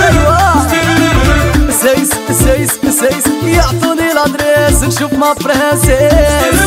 ايوا 0.00 0.38
سيس 1.70 2.10
سيس 2.30 2.70
سيس. 3.00 3.24
يعطوني 3.44 4.12
الأدريس 4.12 4.82
نشوف 4.82 5.12
ما 5.12 5.32
برنسيس 5.32 6.60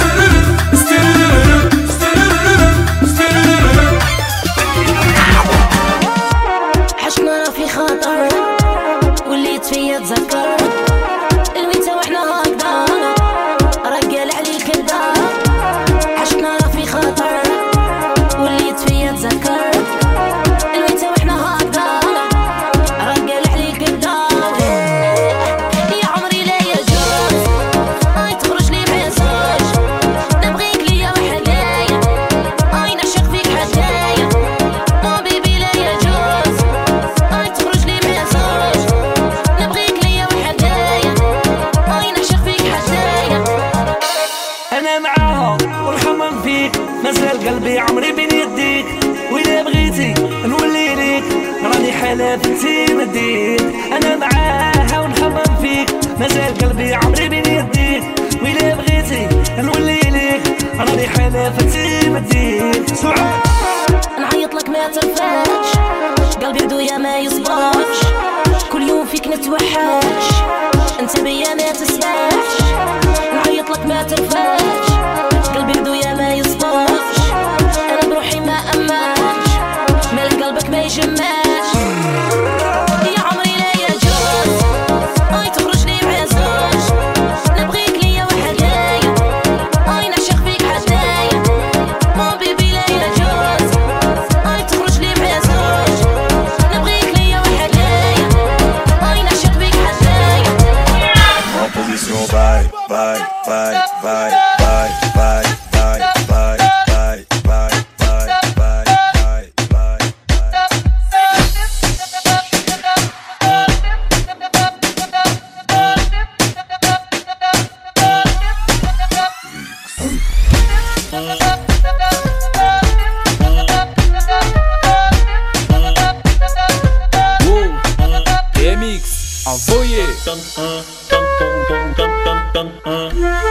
dum 131.72 131.94
dum 131.98 132.12
dum 132.26 132.40
dum. 132.54 132.68
Uh. 132.86 133.51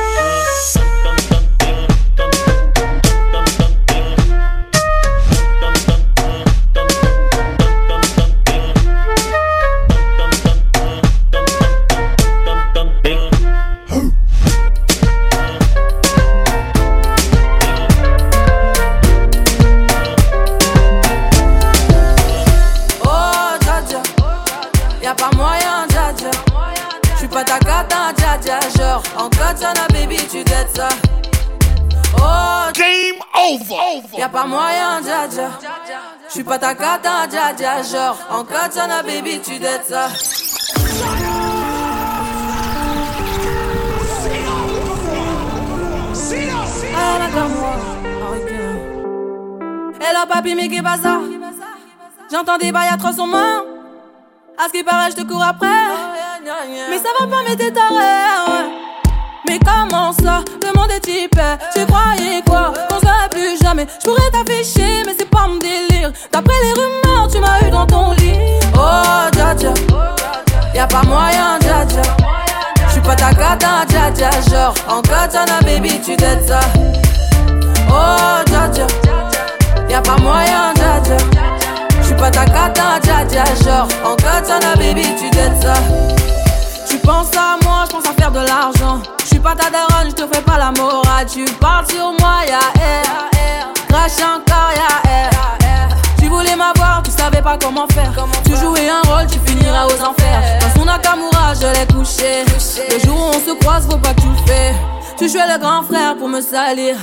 Moyen, 35.40 35.58
dja 35.60 35.68
dja. 35.86 35.98
J'suis 36.28 36.44
pas 36.44 36.58
ta 36.58 36.74
cata, 36.74 37.26
dja 37.28 37.52
dja. 37.56 37.82
Genre, 37.82 38.18
en 38.30 38.44
katana, 38.44 39.02
baby, 39.02 39.40
tu 39.40 39.58
dettes 39.58 39.86
ça. 39.88 40.08
Hello, 50.02 50.26
papi, 50.28 50.54
mais 50.54 50.68
qu'est 50.68 50.82
ça? 51.02 51.20
J'entends 52.30 52.58
des 52.58 52.72
bails 52.72 52.88
atroces 52.92 53.18
en 53.18 53.26
main. 53.26 53.64
À 54.58 54.66
ce 54.66 54.72
qui 54.72 54.82
paraît, 54.82 55.10
je 55.10 55.16
te 55.16 55.22
cours 55.22 55.42
après. 55.42 55.66
Mais 56.90 56.98
ça 56.98 57.08
va 57.18 57.26
pas, 57.26 57.42
mais 57.48 57.56
t'es 57.56 57.70
taré. 57.70 57.94
ouais. 57.94 58.70
Mais 59.48 59.58
comment 59.58 60.12
ça? 60.12 60.42
Le 60.80 60.86
monde 60.86 60.92
est 60.96 61.00
type. 61.00 61.40
Tu 61.74 61.84
croyais 61.84 62.42
quoi? 62.46 62.72
Qu'on 62.88 63.00
se 63.00 63.28
plus 63.28 63.62
jamais. 63.62 63.86
Je 63.98 64.08
pourrais 64.08 64.30
t'afficher, 64.30 65.02
mais 65.04 65.14
c'est 65.18 65.28
pas 65.28 65.46
mon 65.46 65.58
délire. 65.58 66.10
D'après 66.32 66.54
les 66.62 66.72
rumeurs, 66.72 67.28
tu 67.30 67.38
m'as 67.38 67.60
eu 67.66 67.70
dans 67.70 67.86
ton 67.86 68.12
lit. 68.12 68.32
Oh, 68.74 69.28
dja 69.32 69.54
dja. 69.54 69.74
Y'a 70.74 70.86
pas 70.86 71.02
moyen, 71.02 71.58
dja 71.60 71.84
dja. 71.86 72.02
J'suis 72.88 73.00
pas 73.00 73.14
ta 73.14 73.30
cata, 73.34 73.84
dja 73.88 74.10
dja. 74.14 74.30
Genre, 74.50 74.74
en 74.88 75.02
katana, 75.02 75.60
baby, 75.62 76.00
tu 76.00 76.16
dettes 76.16 76.48
ça. 76.48 76.60
Oh, 77.90 78.42
dja 78.46 78.68
dja. 78.72 78.86
Y'a 79.90 80.00
pas 80.00 80.16
moyen, 80.16 80.72
dja 80.76 81.00
dja. 81.04 81.16
J'suis 82.02 82.14
pas 82.14 82.30
ta 82.30 82.46
cata, 82.46 83.00
dja 83.02 83.24
dja. 83.28 83.44
Genre, 83.64 83.88
en 84.02 84.16
katana, 84.16 84.74
baby, 84.76 85.02
tu 85.18 85.28
dettes 85.28 85.60
ça. 85.60 85.74
Tu 86.90 86.96
penses 86.98 87.30
à 87.36 87.56
moi, 87.64 87.84
je 87.86 87.92
pense 87.94 88.04
à 88.04 88.12
faire 88.20 88.32
de 88.32 88.40
l'argent. 88.40 89.00
Je 89.20 89.26
suis 89.26 89.38
pas 89.38 89.54
ta 89.54 89.70
daronne, 89.70 90.08
je 90.08 90.14
te 90.14 90.26
fais 90.34 90.42
pas 90.42 90.58
la 90.58 90.72
morale. 90.72 91.24
Tu 91.32 91.44
parles 91.60 91.86
sur 91.88 92.10
moi, 92.18 92.40
y'a 92.48 92.82
air. 92.82 93.70
Crash 93.88 94.18
encore, 94.18 94.72
y'a 94.74 95.10
air. 95.10 95.30
Tu 96.18 96.28
voulais 96.28 96.56
m'avoir, 96.56 97.00
tu 97.04 97.12
savais 97.12 97.42
pas 97.42 97.56
comment 97.56 97.86
faire. 97.94 98.12
Tu 98.44 98.56
jouais 98.56 98.88
un 98.88 99.08
rôle, 99.08 99.26
tu 99.28 99.38
finiras 99.46 99.86
aux 99.86 100.02
enfers. 100.02 100.42
Dans 100.60 100.80
son 100.80 100.84
Nakamura, 100.84 101.54
je 101.54 101.66
l'ai 101.78 101.86
couché. 101.86 102.44
Le 102.90 102.98
jour 103.06 103.16
où 103.16 103.36
on 103.36 103.48
se 103.48 103.54
croise, 103.60 103.86
faut 103.88 103.96
pas 103.96 104.12
que 104.12 104.22
tu 104.22 104.28
le 104.28 104.46
fais. 104.46 104.74
Tu 105.16 105.28
jouais 105.28 105.46
le 105.46 105.60
grand 105.60 105.84
frère 105.84 106.16
pour 106.16 106.28
me 106.28 106.40
salir. 106.40 106.96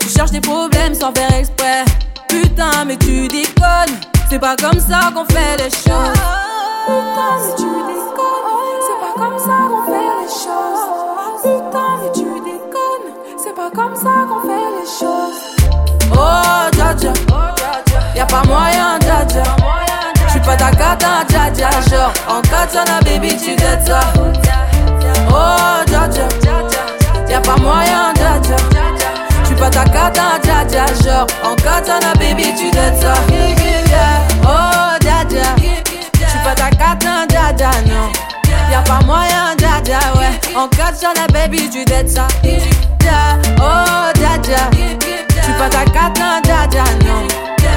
Tu 0.00 0.08
cherches 0.08 0.30
des 0.30 0.40
problèmes 0.40 0.94
sans 0.94 1.12
faire 1.12 1.32
exprès. 1.34 1.84
Putain, 2.28 2.86
mais 2.86 2.96
tu 2.96 3.28
déconnes. 3.28 3.94
C'est 4.30 4.38
pas 4.38 4.56
comme 4.56 4.80
ça 4.80 5.10
qu'on 5.14 5.26
fait 5.26 5.58
les 5.58 5.70
choses. 5.70 6.18
Putain, 6.86 7.32
mais 7.40 7.54
tu 7.56 7.64
déconnes. 7.64 8.80
C'est 8.86 9.00
pas 9.00 9.14
comme 9.16 9.38
ça 9.38 9.56
qu'on 9.70 9.84
fait 9.90 10.10
les 10.20 10.28
choses. 10.28 10.84
Putain, 11.42 11.90
mais 12.02 12.12
tu 12.12 12.28
déconnes. 12.44 13.08
C'est 13.38 13.54
pas 13.54 13.70
comme 13.74 13.94
ça 13.94 14.12
qu'on 14.28 14.40
fait 14.46 14.68
les 14.78 14.88
choses. 15.00 15.40
Oh, 16.12 16.68
dja. 16.72 17.12
Y'a 18.14 18.26
pas 18.26 18.42
moyen, 18.44 18.98
dja. 19.00 19.42
J'suis 20.28 20.40
pas 20.40 20.56
ta 20.56 20.70
cata, 20.70 21.24
dja. 21.28 21.70
Genre, 21.90 22.12
en 22.28 22.42
katana, 22.42 23.00
baby, 23.04 23.36
tu 23.36 23.56
dettes 23.56 23.86
ça. 23.86 24.00
Oh, 25.30 25.84
dja. 25.86 26.08
Y'a 27.28 27.40
pas 27.40 27.56
moyen, 27.56 28.12
dja. 28.14 28.56
J'suis 29.44 29.56
pas 29.56 29.70
ta 29.70 29.84
cata, 29.84 30.38
dja. 30.42 30.86
Genre, 31.02 31.26
en 31.44 31.54
katana, 31.56 32.12
baby, 32.18 32.54
tu 32.54 32.70
dettes 32.70 33.00
ça. 33.00 33.14
Yeah, 36.56 36.70
yeah, 37.30 37.82
yeah. 37.86 38.10
Y'a 38.70 38.80
pas 38.82 39.00
moyen, 39.04 39.54
dja, 39.58 39.98
ouais. 40.16 40.56
En 40.56 40.68
cas 40.68 40.94
sur 40.96 41.10
la 41.14 41.26
baby, 41.32 41.68
tu 41.70 41.84
dettes 41.84 42.10
ça. 42.10 42.26
Oh, 43.58 44.10
dja. 44.14 44.70
Tu 44.72 45.52
pas 45.52 45.68
ta 45.68 45.84
carte, 45.84 46.18
non, 46.18 46.40
dja 46.42 46.66
dja, 46.70 46.84
non. 47.04 47.26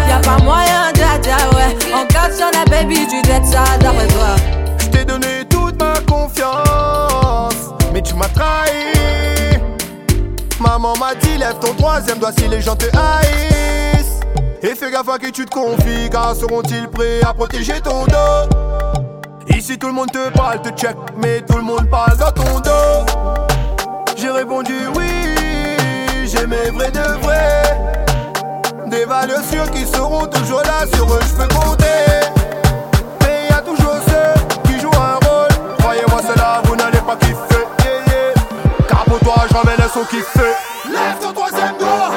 Y'a 0.07 0.19
pas 0.19 0.37
moyen, 0.43 0.91
dja, 0.93 1.35
ouais. 1.55 1.75
En 1.93 2.05
cas 2.05 2.31
sur 2.35 2.47
la 2.53 2.65
baby, 2.65 3.07
tu 3.07 3.21
dettes 3.23 3.45
ça, 3.45 3.63
d'après 3.79 4.07
toi. 4.07 4.35
Je 4.79 4.87
t'ai 4.87 5.05
donné 5.05 5.45
toute 5.49 5.81
ma 5.81 5.99
confiance, 6.09 7.73
mais 7.93 8.01
tu 8.01 8.13
m'as 8.15 8.29
trahi. 8.29 9.59
Maman 10.59 10.93
m'a 10.97 11.13
dit 11.15 11.37
lève 11.37 11.57
ton 11.59 11.73
troisième 11.73 12.19
doigt 12.19 12.31
si 12.37 12.47
les 12.47 12.61
gens 12.61 12.75
te 12.75 12.85
haïssent. 12.85 13.76
Et 14.63 14.73
fais 14.73 14.89
gaffe 14.89 15.09
à 15.09 15.19
qui 15.19 15.31
tu 15.31 15.45
te 15.45 15.51
confies, 15.51 16.09
car 16.11 16.35
seront-ils 16.35 16.87
prêts 16.87 17.21
à 17.21 17.31
protéger 17.33 17.79
ton 17.79 18.05
dos? 18.05 18.49
Ici 19.55 19.77
tout 19.77 19.87
le 19.87 19.93
monde 19.93 20.11
te 20.11 20.29
parle, 20.29 20.61
te 20.61 20.69
check, 20.69 20.95
mais 21.15 21.41
tout 21.41 21.57
le 21.57 21.63
monde 21.63 21.87
parle 21.89 22.17
dans 22.17 22.31
ton 22.31 22.59
dos. 22.59 23.05
J'ai 24.15 24.31
répondu 24.31 24.73
oui, 24.95 25.35
j'ai 26.25 26.47
mes 26.47 26.71
vrais 26.71 26.89
de 26.89 26.99
vrais. 27.21 27.77
Des 28.87 29.05
valeurs 29.05 29.43
sûres 29.43 29.69
qui 29.69 29.85
seront 29.85 30.25
toujours 30.25 30.63
là, 30.63 30.87
sur 30.91 31.05
eux 31.05 31.19
je 31.21 31.35
peux 31.35 31.53
compter. 31.53 31.85
Mais 33.21 33.47
y 33.49 33.53
a 33.53 33.61
toujours 33.61 33.97
ceux 34.07 34.61
qui 34.63 34.79
jouent 34.79 34.89
un 34.95 35.25
rôle. 35.27 35.77
Croyez-moi, 35.77 36.21
c'est 36.27 36.37
là, 36.37 36.61
vous 36.63 36.75
n'allez 36.75 36.99
pas 36.99 37.15
kiffer. 37.17 37.65
Car 38.87 39.05
pour 39.05 39.19
toi, 39.19 39.45
j'en 39.51 39.61
vais 39.61 39.77
laisse 39.77 39.95
au 39.95 40.05
kiffer. 40.05 40.53
Lève 40.89 41.19
ton 41.21 41.31
troisième 41.31 41.77
doigt. 41.77 42.11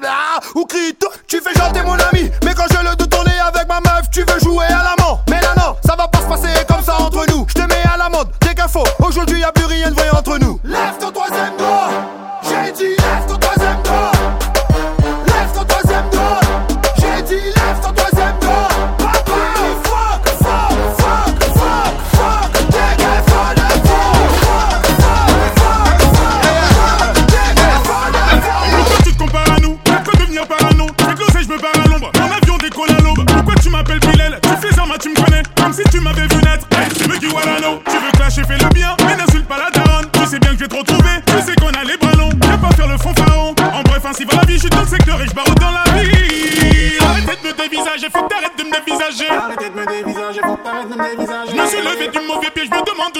De 0.00 0.06
chat, 0.06 0.12
ah, 0.12 0.40
au 0.54 0.64
cri 0.64 0.92
de 0.92 0.96
tout. 0.98 1.08
Tu 1.26 1.40
fais 1.40 1.52
t'es 1.72 1.82
mon 1.82 1.94
ami, 1.94 2.30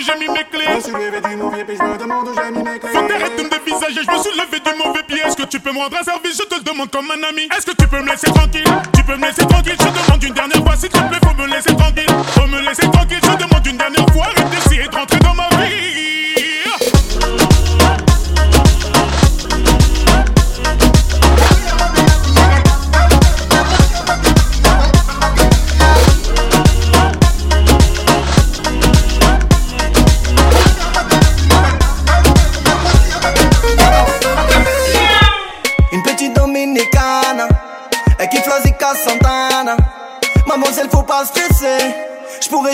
où 0.00 0.04
j'ai 0.04 0.18
mis 0.18 0.32
mes 0.32 0.44
clés. 0.44 0.64
Je 0.68 0.74
me 0.74 0.80
suis 0.80 0.92
levé 0.92 1.20
du 1.20 1.36
mauvais 1.36 1.64
pied. 1.64 1.76
Je 1.76 1.82
me 1.82 1.98
demande 1.98 2.28
où 2.28 2.34
j'ai 2.34 2.50
mis 2.50 2.62
mes 2.62 2.78
clés. 2.78 2.90
Faut 2.92 3.02
que 3.02 3.08
t'arrêtes 3.08 3.36
de 3.36 3.42
me 3.42 3.50
dévisager. 3.50 4.00
Je 4.06 4.10
me 4.10 4.22
suis 4.22 4.32
levé 4.38 4.60
du 4.60 4.82
mauvais 4.82 5.02
pied. 5.02 5.20
Est-ce 5.20 5.36
que 5.36 5.44
tu 5.44 5.60
peux 5.60 5.72
me 5.72 5.78
rendre 5.78 5.96
un 5.98 6.02
service? 6.02 6.36
Je 6.36 6.44
te 6.44 6.54
le 6.54 6.62
demande 6.62 6.90
comme 6.90 7.10
un 7.10 7.28
ami. 7.28 7.48
Est-ce 7.56 7.66
que 7.66 7.76
tu 7.76 7.86
peux 7.86 8.00
me 8.00 8.08
laisser 8.08 8.30
tranquille? 8.32 8.64
Tu 8.94 9.04
peux 9.04 9.16
me 9.16 9.26
laisser 9.26 9.46
tranquille. 9.46 9.76
Je 9.78 9.86
te 9.86 10.04
demande 10.04 10.22
une 10.22 10.34
dernière 10.34 10.64
fois. 10.64 10.76
S'il 10.76 10.88
te 10.88 10.98
plaît, 10.98 11.18
faut 11.22 11.34
me 11.34 11.46
laisser 11.46 11.74
tranquille. 11.74 11.79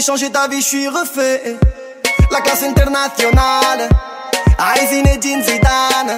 Changer 0.07 0.31
ta 0.31 0.47
vie, 0.47 0.61
je 0.61 0.67
suis 0.67 0.87
refait. 0.87 1.57
La 2.31 2.41
classe 2.41 2.63
internationale 2.63 3.89
Aïe 4.57 4.87
Zinedine 4.87 5.43
Zidane. 5.43 6.17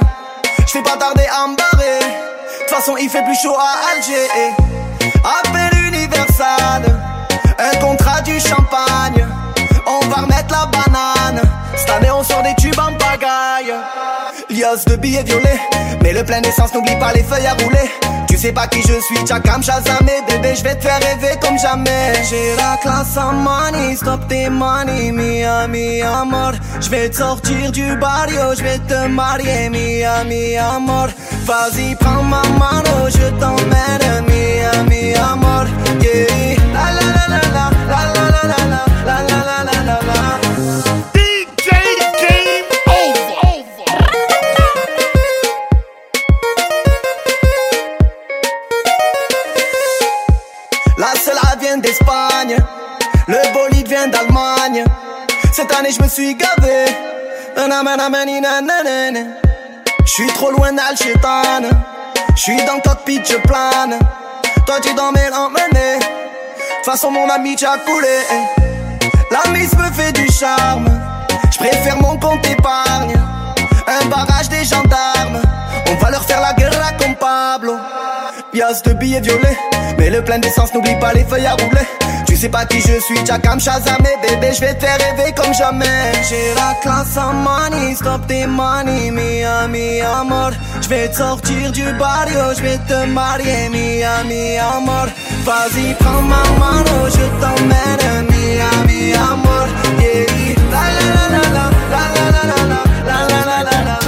Je 0.66 0.72
fais 0.72 0.82
pas 0.82 0.99
tarder 0.99 1.24
à 1.24 1.47
me 1.47 1.57
barrer. 1.57 2.01
De 2.01 2.59
toute 2.66 2.68
façon 2.68 2.99
il 2.99 3.09
fait 3.09 3.22
plus 3.22 3.34
chaud 3.43 3.57
à 3.59 3.93
Alger. 3.93 4.53
Appel 5.24 5.86
universal 5.86 7.01
Un 7.59 7.76
contrat 7.78 8.20
du 8.20 8.39
champagne. 8.39 9.26
On 9.86 10.07
va 10.09 10.16
remettre 10.16 10.51
la 10.51 10.66
banane. 10.66 11.41
Cette 11.74 11.89
année 11.89 12.11
on 12.11 12.22
sort 12.22 12.43
des 12.43 12.55
tubes 12.57 12.78
en 12.78 12.93
pagaille 12.93 13.72
De 14.59 14.96
billets 14.96 15.22
violets 15.22 15.61
Mais 16.02 16.12
le 16.12 16.24
plein 16.24 16.40
d'essence 16.40 16.74
n'oublie 16.74 16.96
pas 16.98 17.12
les 17.12 17.22
feuilles 17.22 17.46
à 17.46 17.52
rouler 17.52 17.88
Tu 18.26 18.36
sais 18.36 18.50
pas 18.50 18.66
qui 18.66 18.82
je 18.82 19.00
suis, 19.00 19.24
Chakam 19.24 19.62
Shazamé 19.62 20.14
Bébé 20.26 20.56
je 20.56 20.64
vais 20.64 20.74
te 20.74 20.82
faire 20.82 20.98
rêver 20.98 21.38
comme 21.40 21.56
jamais 21.56 22.12
J'ai 22.28 22.56
la 22.56 22.76
classe 22.82 23.16
en 23.16 23.34
money, 23.34 23.94
stop 23.94 24.26
tes 24.26 24.50
money 24.50 25.12
Mia, 25.12 25.68
mi 25.68 26.02
amor 26.02 26.54
Je 26.80 26.90
vais 26.90 27.09
te 27.09 27.18
sortir 27.18 27.70
du 27.70 27.96
barrio, 27.98 28.52
je 28.59 28.64
vais 28.64 28.78
te 28.78 29.06
marier 29.06 29.70
Mia, 29.70 30.24
mi 30.24 30.56
amor 30.56 31.06
Vas-y 31.44 31.94
prends 31.94 32.24
ma 32.24 32.42
mano, 32.59 33.09
je 33.09 33.30
t'emmène 33.38 34.24
Mia, 34.26 34.82
mi 34.88 35.14
amor 35.14 35.66
Yeah, 36.02 36.48
Cette 55.59 55.74
année 55.74 55.90
je 55.90 56.00
me 56.00 56.06
suis 56.06 56.36
gavé. 56.36 56.84
Je 60.04 60.09
suis 60.09 60.28
trop 60.28 60.52
loin 60.52 60.72
d'Alchétan. 60.72 61.62
Je 62.36 62.40
suis 62.40 62.64
dans 62.64 62.76
le 62.76 62.80
cockpit, 62.80 63.20
je 63.24 63.38
plane. 63.38 63.98
Toi 64.66 64.76
tu 64.80 64.94
dans 64.94 65.11
mes 65.11 65.26
toute 65.26 66.84
façon 66.84 67.11
mon 67.11 67.28
ami 67.28 67.56
t'as 67.56 67.76
coulé. 67.78 68.20
La 69.32 69.50
mise 69.50 69.74
me 69.76 69.90
fait 69.90 70.12
du 70.12 70.28
charme. 70.30 70.86
Je 71.50 71.59
préfère 71.59 72.00
mon 72.00 72.16
compte 72.18 72.46
épargne. 72.46 73.16
Un 73.88 74.06
barrage 74.06 74.48
des 74.48 74.64
gendarmes. 74.64 75.42
On 75.90 75.94
va 75.96 76.11
leur 76.12 76.22
faire 76.22 76.40
la 76.40 76.52
guerre. 76.52 76.68
De 78.59 78.92
billets 78.92 79.20
violets. 79.20 79.56
Mais 79.98 80.11
le 80.11 80.20
plein 80.20 80.40
d'essence, 80.40 80.74
n'oublie 80.74 80.96
pas 80.98 81.12
les 81.12 81.22
feuilles 81.24 81.46
à 81.46 81.52
rouler. 81.52 81.86
Tu 82.26 82.36
sais 82.36 82.48
pas 82.48 82.64
qui 82.66 82.80
je 82.80 82.98
suis, 83.00 83.24
Jakam 83.24 83.61
Shazamé. 83.61 84.11
Bébé, 84.20 84.52
je 84.52 84.61
vais 84.61 84.74
te 84.74 84.84
faire 84.84 84.98
rêver 84.98 85.32
comme 85.32 85.54
jamais. 85.54 86.12
J'ai 86.28 86.54
la 86.56 86.74
classe 86.82 87.16
en 87.16 87.34
money, 87.34 87.94
stop 87.94 88.26
tes 88.26 88.48
money. 88.48 89.12
Mia, 89.12 89.68
mi 89.68 90.00
amor. 90.00 90.50
Je 90.82 90.88
vais 90.88 91.09
te 91.09 91.18
sortir 91.18 91.70
du 91.70 91.84
barrio, 92.00 92.52
je 92.56 92.62
vais 92.62 92.78
te 92.78 93.06
marier. 93.06 93.68
Mia, 93.70 94.24
mi 94.26 94.59
amor. 94.59 95.06
Vas-y, 95.44 95.94
prends 95.94 96.22
ma 96.22 96.42
mano, 96.59 97.06
je 97.06 97.26
t'emmène. 97.40 98.26
Mia, 98.26 98.70
mi 98.88 99.14
amor. 99.14 99.68
Yeah, 100.00 100.56
la 100.72 100.82
la 100.96 101.06
la 101.14 101.42
la 101.46 101.50
la, 101.56 101.64
la 101.92 102.02
la 102.16 102.26
la 102.34 102.42
la 102.50 102.61
la, 102.66 102.80
la 103.06 103.44
la 103.46 103.62
la 103.62 103.82
la 103.84 103.98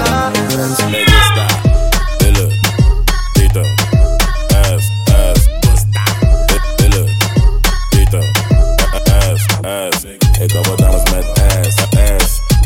la 0.96 1.09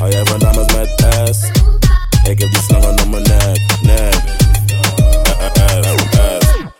Hou 0.05 0.17
jij 0.17 0.27
van 0.27 0.39
dames 0.39 0.73
met 0.73 1.07
S? 1.37 1.51
Ik 2.29 2.39
heb 2.39 2.51
die 2.51 2.63
slangen 2.63 3.03
om 3.03 3.11
mijn 3.11 3.23
nek, 3.23 3.61
nek. 3.83 4.15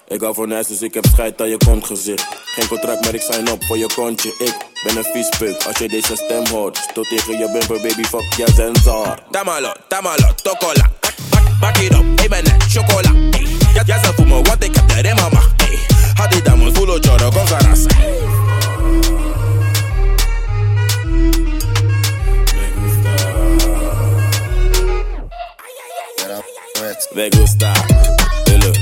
Ik 0.09 0.21
hou 0.21 0.35
van 0.35 0.51
huis, 0.51 0.67
dus 0.67 0.83
ik 0.83 0.95
heb 0.95 1.05
scheid 1.13 1.41
aan 1.41 1.49
je 1.49 1.57
gezicht. 1.83 2.27
Geen 2.45 2.69
contract, 2.69 3.05
maar 3.05 3.15
ik 3.15 3.21
sign 3.21 3.51
op 3.51 3.65
voor 3.65 3.79
je 3.79 3.87
kontje. 3.95 4.29
Ik 4.29 4.55
ben 4.85 4.97
een 4.97 5.05
viespuk, 5.05 5.63
als 5.67 5.79
je 5.79 5.89
deze 5.89 6.17
stem 6.17 6.47
hoort. 6.47 6.77
Stoot 6.77 7.09
tegen 7.09 7.39
je 7.39 7.51
bumper, 7.53 7.89
baby, 7.89 8.03
fuck 8.03 8.33
je 8.37 8.47
sensor. 8.55 9.19
Tamalo, 9.31 9.73
tamalo, 9.89 10.35
tokola. 10.43 10.91
Pak 11.61 11.77
it 11.77 11.93
up, 11.93 12.21
ik 12.21 12.29
ben 12.29 12.45
net 12.45 12.65
chocola. 12.69 13.13
Ja, 13.87 14.05
ze 14.05 14.13
voelen 14.17 14.37
me, 14.37 14.43
want 14.43 14.65
ik 14.65 14.75
heb 14.75 15.03
de 15.03 15.15
mama. 15.15 15.41
Had 16.15 16.31
die 16.31 16.43
dames 16.43 16.73
voelen, 16.73 17.01
joro, 17.01 17.29
con 17.31 17.47
sarasa. 26.95 27.15
Me 27.15 27.31
gusta, 27.31 27.73
dile, 28.45 28.73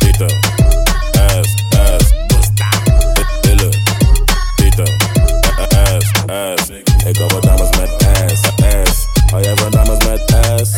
Tito, 0.00 0.26
ass, 1.18 1.48
ass, 1.72 2.12
gusta, 2.28 2.68
dile, 3.42 3.70
Tito, 4.56 4.84
ass, 5.72 6.06
ass. 6.28 6.70
Ik 7.06 7.16
hou 7.16 7.30
van 7.30 7.40
dames 7.40 7.76
met 7.76 7.90
ass, 8.06 8.42
ass. 8.62 9.06
Hou 9.30 9.42
jij 9.42 9.56
van 9.56 9.70
dames 9.70 10.04
met 10.04 10.32
ass? 10.32 10.70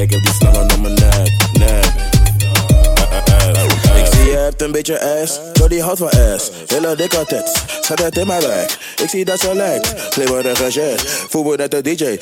Ik 0.00 0.10
heb 0.10 0.22
die 0.22 0.34
slangen 0.38 0.74
om 0.74 0.80
mijn 0.80 0.94
nek, 0.94 1.32
nek. 1.52 1.84
Ik 3.96 4.06
zie 4.12 4.30
je 4.30 4.36
hebt 4.36 4.62
een 4.62 4.72
beetje 4.72 5.20
ass, 5.22 5.40
Jody 5.52 5.78
houdt 5.78 5.98
van 5.98 6.10
ass. 6.10 6.50
Hele 6.66 6.96
dikke 6.96 7.24
tits, 7.26 7.52
zet 7.80 7.98
het 7.98 8.16
in 8.16 8.26
mijn 8.26 8.40
wijk. 8.40 8.78
Ik 9.02 9.08
zie 9.08 9.24
dat 9.24 9.40
ze 9.40 9.54
lijkt, 9.54 9.94
glimmerige 10.10 10.70
shit. 10.70 11.02
Voel 11.28 11.42
me 11.42 11.56
net 11.56 11.70
de 11.70 11.82
DJ. 11.82 12.18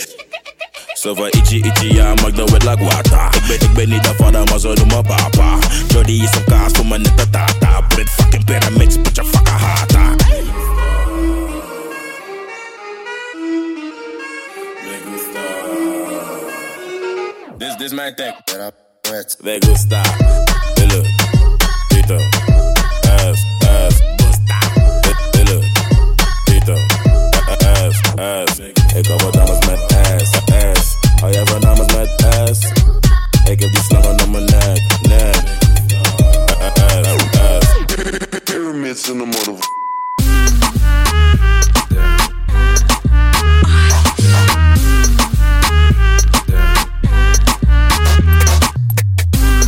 Wet 1.03 2.65
like 2.65 2.85
water. 2.85 3.35
Ik 3.35 3.47
ben, 3.47 3.69
ik 3.69 3.75
ben 3.75 3.89
niet 3.89 4.03
de 4.03 4.15
vader, 4.17 4.45
maar 4.45 4.59
zo 4.59 4.75
papa. 4.89 5.59
Jody 5.89 6.13
is 6.13 6.37
op 6.37 6.45
kaas 6.47 6.73
voor 6.73 6.87
me 6.87 6.99
net 6.99 7.19
de 7.19 7.31
tata. 7.31 7.87
Fucking 7.89 8.45
pyramids, 8.45 8.97
put 8.97 9.17
je 9.17 9.25
fucking. 9.25 9.51
This, 17.59 17.77
this 17.77 17.93
my 17.93 18.15
tech. 18.15 18.35
Me 19.43 19.59
gusta, 19.61 20.03
dile, 20.75 21.03
Tito, 21.89 22.17
ass, 22.17 23.45
ass, 23.61 24.01
gusta, 24.17 24.59
ass, 27.61 28.01
ass. 28.19 28.59
Ik 28.95 29.07
van 29.07 29.31
dames 29.31 29.67
met. 29.67 29.93
Hou 31.23 31.35
jij 31.35 31.47
van 31.47 31.61
dames 31.61 31.95
met 31.95 32.25
ass? 32.25 32.61
Ik 33.51 33.61
heb 33.61 33.73
die 33.73 33.83
slangen 33.83 34.25
om 34.25 34.31
mijn 34.31 34.45
nek, 34.45 34.83
nek. 35.03 35.37
Ass, 36.61 37.39
ass. 37.41 37.67
Pyramids 38.45 39.09
in 39.11 39.19
the 39.19 39.25
mother. 39.25 39.55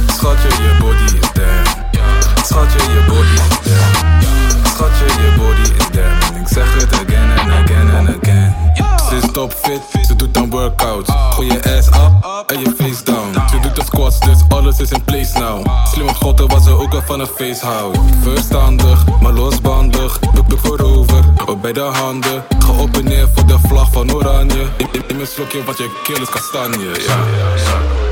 Schatje, 0.06 0.48
je 0.48 0.76
body 0.80 1.04
is 1.04 1.32
damn. 1.32 2.44
Schatje, 2.44 2.78
je 2.78 3.04
body 3.08 3.34
is 3.34 3.53
topfit, 9.34 9.82
ze 10.06 10.16
doet 10.16 10.34
dan 10.34 10.50
workouts. 10.50 11.10
Gooi 11.30 11.52
je 11.52 11.76
ass 11.76 11.88
up 11.88 12.44
en 12.46 12.60
je 12.60 12.74
face 12.76 13.04
down. 13.04 13.48
Ze 13.50 13.58
doet 13.60 13.76
de 13.76 13.82
squats, 13.84 14.20
dus 14.20 14.38
alles 14.48 14.78
is 14.78 14.90
in 14.90 15.04
place 15.04 15.38
now. 15.38 15.66
Slim 15.92 16.08
op 16.08 16.14
schotten 16.14 16.48
wat 16.48 16.62
ze 16.62 16.70
ook 16.70 16.92
wel 16.92 17.02
van 17.02 17.20
een 17.20 17.26
face 17.26 17.66
houdt. 17.66 17.98
Verstandig, 18.22 19.04
maar 19.20 19.32
losbandig. 19.32 20.20
Buk 20.20 20.46
buk 20.46 20.58
voorover, 20.58 21.24
ook 21.46 21.60
bij 21.60 21.72
de 21.72 21.80
handen. 21.80 22.44
Ga 22.58 22.72
op 22.72 22.96
en 22.96 23.04
neer 23.04 23.28
voor 23.34 23.46
de 23.46 23.58
vlag 23.66 23.92
van 23.92 24.12
oranje. 24.12 24.66
In, 24.76 25.02
in, 25.08 25.16
mijn 25.16 25.28
slokje, 25.28 25.64
wat 25.64 25.78
je 25.78 26.00
kill 26.02 26.22
is 26.22 26.30
kastanje. 26.30 26.90
Ja. 27.06 28.03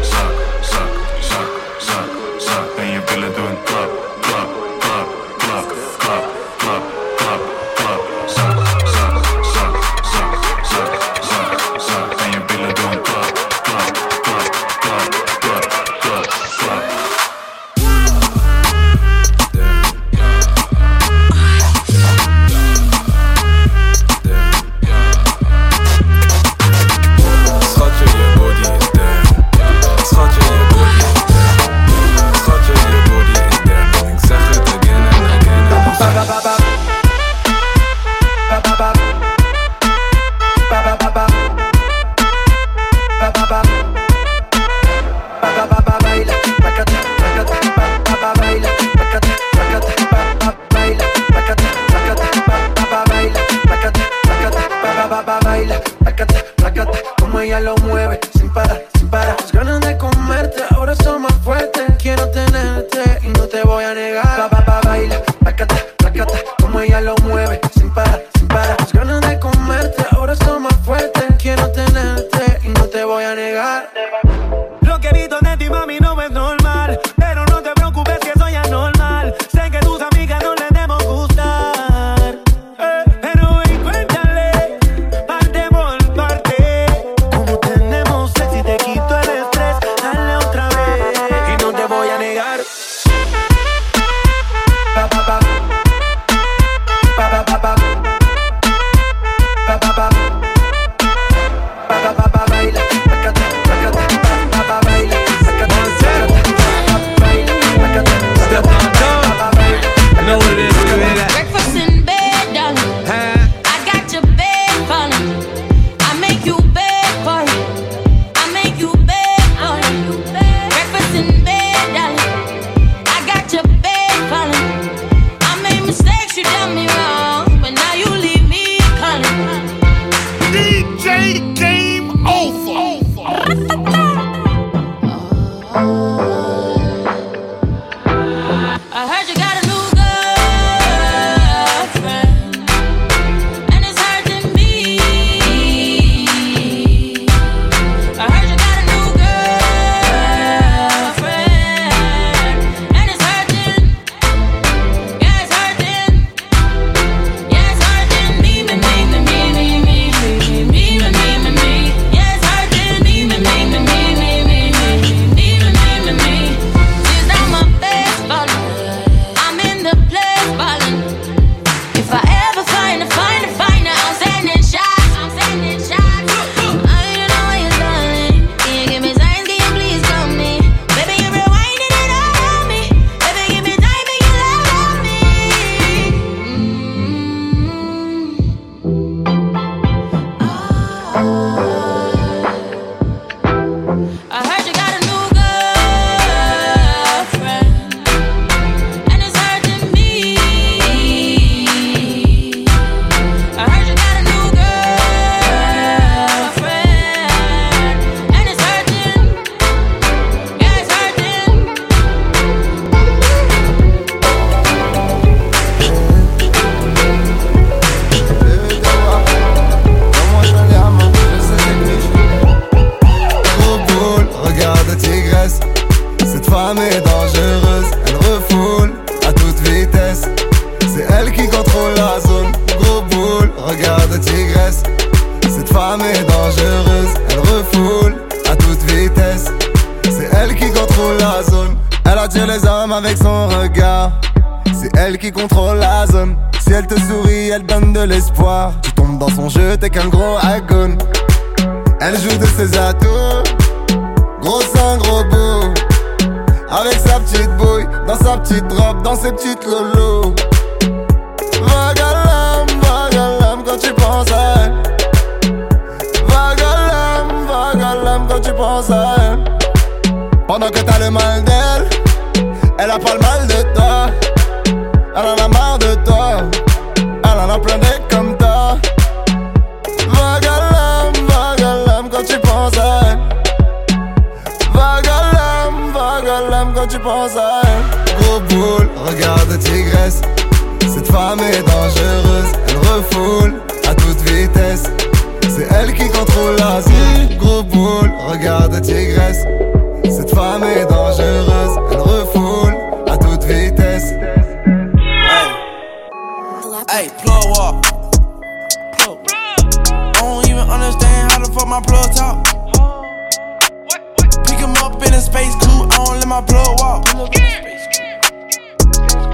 In 315.13 315.19
a 315.19 315.21
space 315.21 315.55
coupe, 315.61 315.93
I 315.93 316.05
don't 316.05 316.19
let 316.19 316.29
my 316.29 316.41
plug 316.41 316.81
walk. 316.81 317.05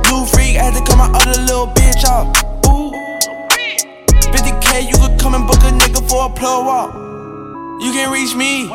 Blue 0.03 0.26
freak, 0.26 0.57
I 0.59 0.66
had 0.66 0.74
to 0.74 0.83
cut 0.85 0.99
my 0.99 1.11
other 1.14 1.41
little 1.43 1.68
bitch 1.68 2.05
off. 2.05 2.26
Ooh. 2.66 2.91
50k, 4.33 4.91
you 4.91 4.97
could 4.99 5.20
come 5.20 5.35
and 5.35 5.47
book 5.47 5.62
a 5.62 5.70
nigga 5.70 6.03
for 6.09 6.26
a 6.26 6.31
plug 6.31 6.66
walk. 6.66 6.95
You 7.81 7.93
can 7.93 8.11
reach 8.11 8.35
me. 8.35 8.66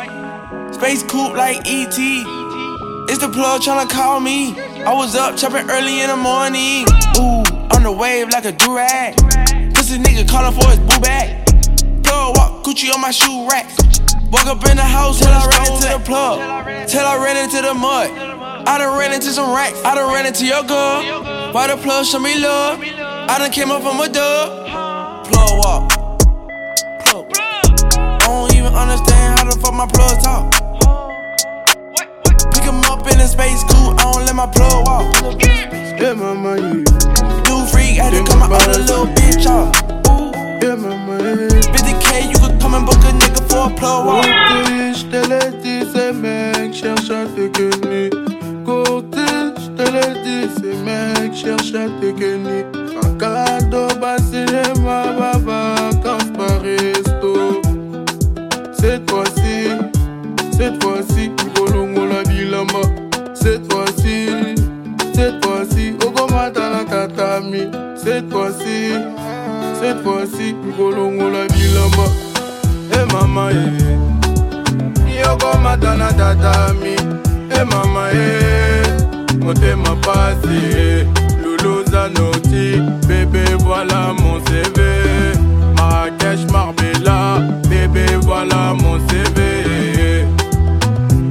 Space 0.71 1.03
coupe 1.03 1.35
like 1.35 1.57
ET. 1.67 1.97
It's 3.09 3.19
the 3.19 3.29
plug 3.29 3.61
tryna 3.61 3.89
call 3.89 4.19
me. 4.19 4.55
I 4.83 4.93
was 4.93 5.15
up 5.15 5.35
chopping 5.35 5.69
early 5.69 6.01
in 6.01 6.07
the 6.07 6.15
morning. 6.15 6.85
Ooh, 7.17 7.43
on 7.75 7.83
the 7.83 7.91
wave 7.91 8.29
like 8.29 8.45
a 8.45 8.53
durag. 8.53 9.17
Pussy 9.75 9.97
nigga 9.97 10.27
calling 10.29 10.53
for 10.57 10.69
his 10.69 10.79
boo 10.79 10.99
bag. 11.01 11.45
Plug 12.03 12.37
walk, 12.37 12.63
Gucci 12.63 12.93
on 12.93 13.01
my 13.01 13.11
shoe 13.11 13.47
rack. 13.49 13.82
Walk 14.33 14.47
up 14.47 14.67
in 14.67 14.77
the 14.77 14.83
house 14.83 15.19
till 15.19 15.29
I 15.29 15.45
ran 15.45 15.71
into 15.71 15.87
the 15.89 15.99
plug. 16.03 16.39
Till 16.89 17.05
I 17.05 17.23
ran 17.23 17.37
into 17.37 17.61
the 17.61 17.75
mud. 17.75 18.09
I 18.67 18.79
done 18.79 18.97
ran 18.97 19.13
into 19.13 19.29
some 19.29 19.53
racks. 19.53 19.79
I 19.85 19.93
done 19.93 20.11
ran 20.11 20.25
into 20.25 20.43
your 20.43 20.63
girl. 20.63 21.53
Why 21.53 21.67
the 21.67 21.77
plug 21.77 22.03
show 22.03 22.17
me 22.17 22.39
love? 22.39 22.81
I 22.81 23.37
done 23.37 23.51
came 23.51 23.69
up 23.69 23.83
from 23.83 23.99
a 23.99 24.09
dub. 24.09 25.29
Plug 25.29 25.51
walk. 25.61 25.89
Plug. 27.05 27.29
I 27.93 28.25
don't 28.25 28.55
even 28.55 28.73
understand 28.73 29.37
how 29.37 29.45
the 29.45 29.55
fuck 29.61 29.75
my 29.75 29.85
plug 29.85 30.17
talk. 30.25 30.49
Pick 32.55 32.63
him 32.63 32.81
up 32.89 33.05
in 33.05 33.21
a 33.21 33.27
space 33.27 33.61
coupe, 33.69 34.01
I 34.01 34.11
don't 34.11 34.25
let 34.25 34.33
my 34.33 34.47
plug 34.47 34.87
walk. 34.87 35.13
Yeah, 35.45 36.13
mama, 36.13 36.57
you. 36.57 36.81
New 37.45 37.67
freak, 37.69 38.01
had 38.01 38.17
to 38.17 38.25
come 38.25 38.41
out 38.41 38.65
a 38.65 38.81
little 38.81 39.05
bitch 39.13 39.45
off. 39.45 39.77
Yeah, 40.59 40.73
mama, 40.73 41.21
50k, 41.69 42.33
you 42.33 42.33
could 42.33 42.41
come 42.41 42.42
and 42.73 42.85
book 42.85 43.03
je 44.95 45.05
te 45.05 45.21
l'ai 45.29 45.51
dit, 45.61 45.85
ces 45.93 46.11
mecs 46.11 46.73
cherchent 46.73 47.11
à 47.11 47.25
te 47.25 47.47
gagner. 47.47 48.09
Côté, 48.65 49.25
je 49.57 49.69
te 49.77 49.83
à 51.75 51.87
te 51.99 52.11
cadeau. 53.19 53.87
Cette 58.73 59.09
fois-ci, 59.09 59.69
cette 60.57 60.83
fois-ci, 60.83 61.29
Ngolongo 61.29 62.05
la 62.05 62.23
bilama. 62.23 62.81
Cette 63.33 63.71
fois-ci, 63.71 64.27
cette 65.13 65.45
fois-ci, 65.45 65.95
la. 66.01 67.69
Cette 67.95 68.31
fois-ci, 68.31 68.93
cette 69.79 70.01
fois-ci, 70.03 70.55
la 71.29 71.47
bilama. 71.47 72.32
Eh 72.95 73.05
mama, 73.13 73.51
eh. 73.51 73.97
Yogomata 75.21 75.95
na 75.97 76.09
tatami. 76.13 76.95
Eh 77.51 77.63
mama, 77.71 78.09
eh. 78.11 78.83
Motema 79.39 79.95
pasi, 80.01 80.57
eh. 80.75 81.07
Loulou 81.43 81.83
Zanotti, 81.91 82.81
bébé, 83.07 83.43
voilà 83.59 84.13
mon 84.21 84.39
CV. 84.45 84.77
Marrakech, 85.77 86.45
Marbella, 86.51 87.39
bébé, 87.69 88.05
voilà 88.21 88.73
mon 88.81 88.99
CV. 89.07 89.37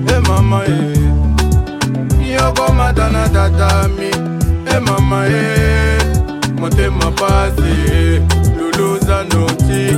Eh 0.08 0.20
mama, 0.28 0.60
eh. 0.66 2.34
Yoko 2.34 2.72
matana 2.72 3.28
tatami. 3.28 4.10
Eh 4.66 4.80
mama, 4.80 5.26
eh. 5.28 5.98
Motema 6.60 7.10
pasi, 7.20 7.72
eh. 7.92 8.20
Loulou 8.58 8.98
Zanotti, 9.06 9.96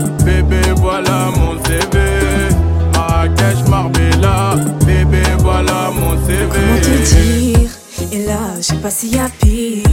Et 8.13 8.25
là, 8.27 8.39
je 8.59 8.63
sais 8.63 8.77
pas 8.77 8.91
s'il 8.91 9.15
y 9.15 9.19
a 9.19 9.29
pire. 9.29 9.85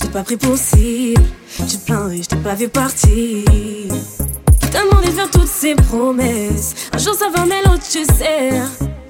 Je 0.00 0.06
pas 0.08 0.22
pris 0.22 0.36
pour 0.36 0.56
cible. 0.56 1.22
Tu 1.56 1.76
te 1.76 1.86
plains 1.86 2.10
et 2.10 2.22
je 2.22 2.28
t'ai 2.28 2.36
pas 2.36 2.54
vu 2.54 2.68
partir. 2.68 3.10
Qui 3.10 4.68
t'a 4.70 4.84
demandé 4.84 5.08
de 5.08 5.12
faire 5.12 5.30
toutes 5.30 5.48
ces 5.48 5.74
promesses. 5.74 6.74
Un 6.92 6.98
jour 6.98 7.14
ça 7.14 7.30
va, 7.34 7.44
mais 7.44 7.62
l'autre 7.64 7.84
tu 7.88 8.04
sais. 8.04 8.50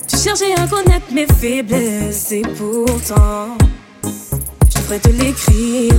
Tu 0.07 0.17
cherchais 0.17 0.53
à 0.55 0.67
connaître 0.67 1.07
mes 1.13 1.27
faiblesses. 1.27 2.33
Et 2.33 2.43
pourtant, 2.43 3.57
je 4.03 4.81
devrais 4.81 4.99
te 4.99 5.09
l'écrire. 5.09 5.95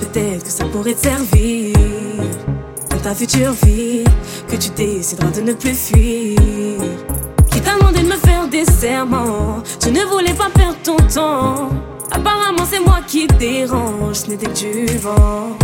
Peut-être 0.00 0.44
que 0.44 0.50
ça 0.50 0.64
pourrait 0.64 0.94
te 0.94 1.02
servir. 1.02 1.74
Dans 2.90 3.00
ta 3.00 3.14
future 3.14 3.52
vie, 3.64 4.04
que 4.48 4.56
tu 4.56 4.70
décideras 4.70 5.30
de 5.30 5.40
ne 5.42 5.52
plus 5.52 5.74
fuir. 5.74 6.38
Serments 8.78 9.62
Tu 9.80 9.90
ne 9.90 10.02
voulais 10.04 10.34
pas 10.34 10.50
perdre 10.54 10.76
ton 10.84 10.96
temps. 10.96 11.70
Apparemment 12.10 12.64
c'est 12.70 12.80
moi 12.80 13.00
qui 13.06 13.26
dérange. 13.26 14.14
Ce 14.14 14.26
n'était 14.28 14.46
que 14.46 14.86
du 14.86 14.98
vent 14.98 15.56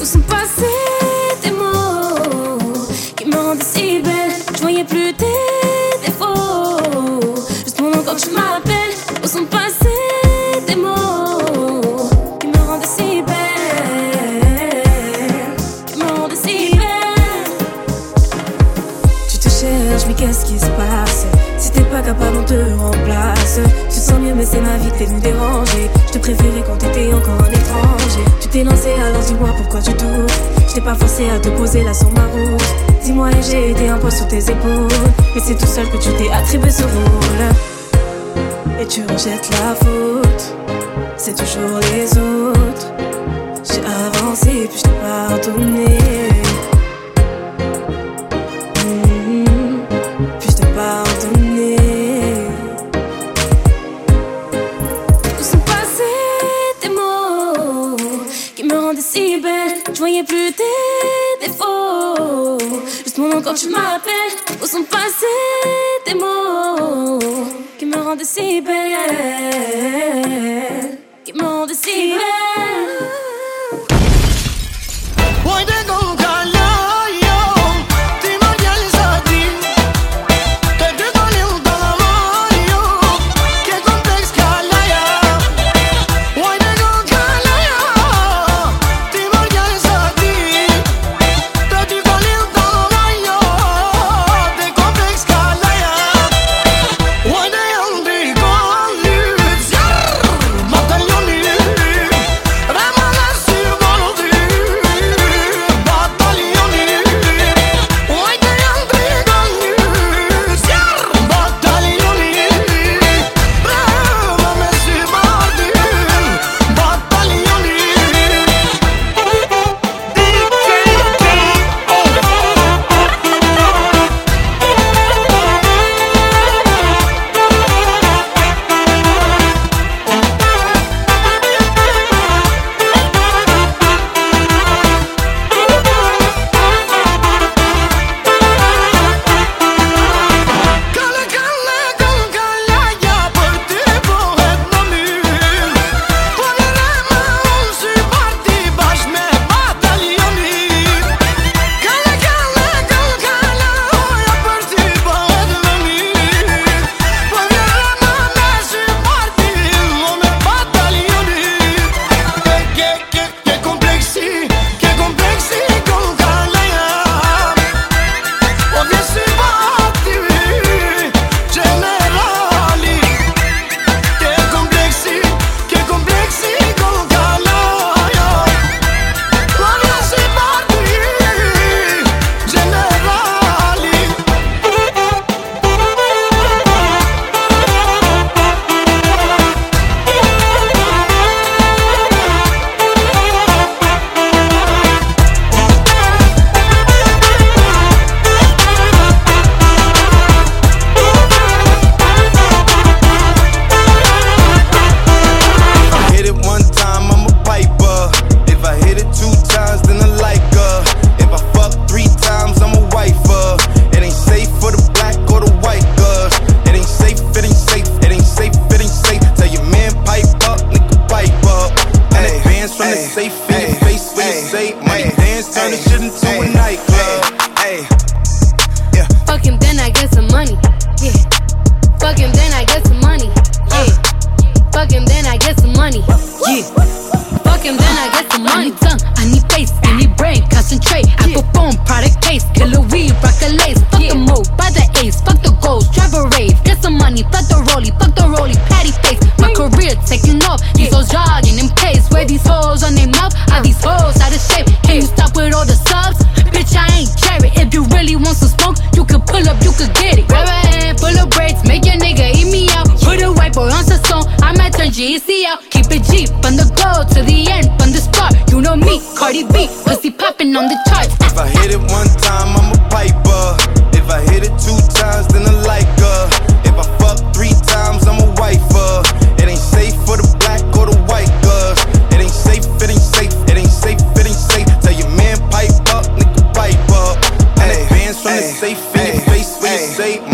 Où 0.00 0.04
sont 0.04 0.20
passés 0.20 0.64
tes 1.42 1.50
mots 1.50 2.58
Qui 3.16 3.26
me 3.26 3.36
rendaient 3.36 3.64
si 3.64 4.00
belle? 4.00 4.32
Je 4.54 4.60
voyais 4.60 4.84
plus 4.84 5.12
tes 5.14 6.04
défauts. 6.04 7.34
Juste 7.64 7.80
nom 7.80 8.02
quand 8.04 8.16
tu 8.16 8.30
m'appelles. 8.30 8.96
Où 9.24 9.26
sont 9.26 9.44
mais 24.34 24.44
c'est 24.44 24.60
ma 24.60 24.76
vie, 24.78 24.90
t'es 24.96 25.06
venu 25.06 25.20
déranger. 25.20 25.90
Je 26.06 26.12
te 26.12 26.18
préférais 26.18 26.62
quand 26.66 26.76
t'étais 26.76 27.12
encore 27.12 27.40
un 27.40 27.50
étranger. 27.50 28.24
Tu 28.40 28.48
t'es 28.48 28.64
lancé, 28.64 28.90
alors 28.92 29.22
dis-moi 29.22 29.50
pourquoi 29.56 29.80
tu 29.80 29.92
doutes. 29.92 30.32
Je 30.68 30.74
t'ai 30.74 30.80
pas 30.80 30.94
forcé 30.94 31.28
à 31.30 31.38
te 31.38 31.48
poser 31.50 31.84
là 31.84 31.94
sur 31.94 32.10
ma 32.12 32.26
route. 32.26 32.62
Dis-moi, 33.02 33.30
et 33.30 33.42
j'ai 33.42 33.70
été 33.70 33.88
un 33.88 33.98
poids 33.98 34.10
sur 34.10 34.26
tes 34.28 34.38
épaules. 34.50 34.88
Mais 35.34 35.40
c'est 35.44 35.56
tout 35.56 35.66
seul 35.66 35.88
que 35.90 35.96
tu 35.96 36.10
t'es 36.12 36.30
attribué 36.30 36.70
ce 36.70 36.82
rôle. 36.82 37.44
Et 38.80 38.86
tu 38.86 39.02
rejettes 39.02 39.50
la 39.50 39.74
faute. 39.74 40.54
C'est 41.16 41.36
toujours 41.36 41.80
les 41.92 42.10
autres. 42.18 42.92
J'ai 43.64 43.80
avancé. 43.80 44.68
Puis 44.68 44.78
je 44.78 44.82
t'ai 44.82 44.90
pardonné. 45.02 46.47
quand, 63.38 63.50
quand 63.50 63.54
tu 63.54 63.68
m'appelles, 63.68 64.36
où 64.62 64.66
sont 64.66 64.82
passés 64.84 65.26
tes 66.04 66.14
mots 66.14 67.18
qui 67.78 67.86
me 67.86 67.96
rendent 67.96 68.24
si 68.24 68.60
belle, 68.60 68.98
qui 71.24 71.32
me 71.32 71.42
rendent 71.42 71.72
si 71.72 72.12
belle? 72.12 73.27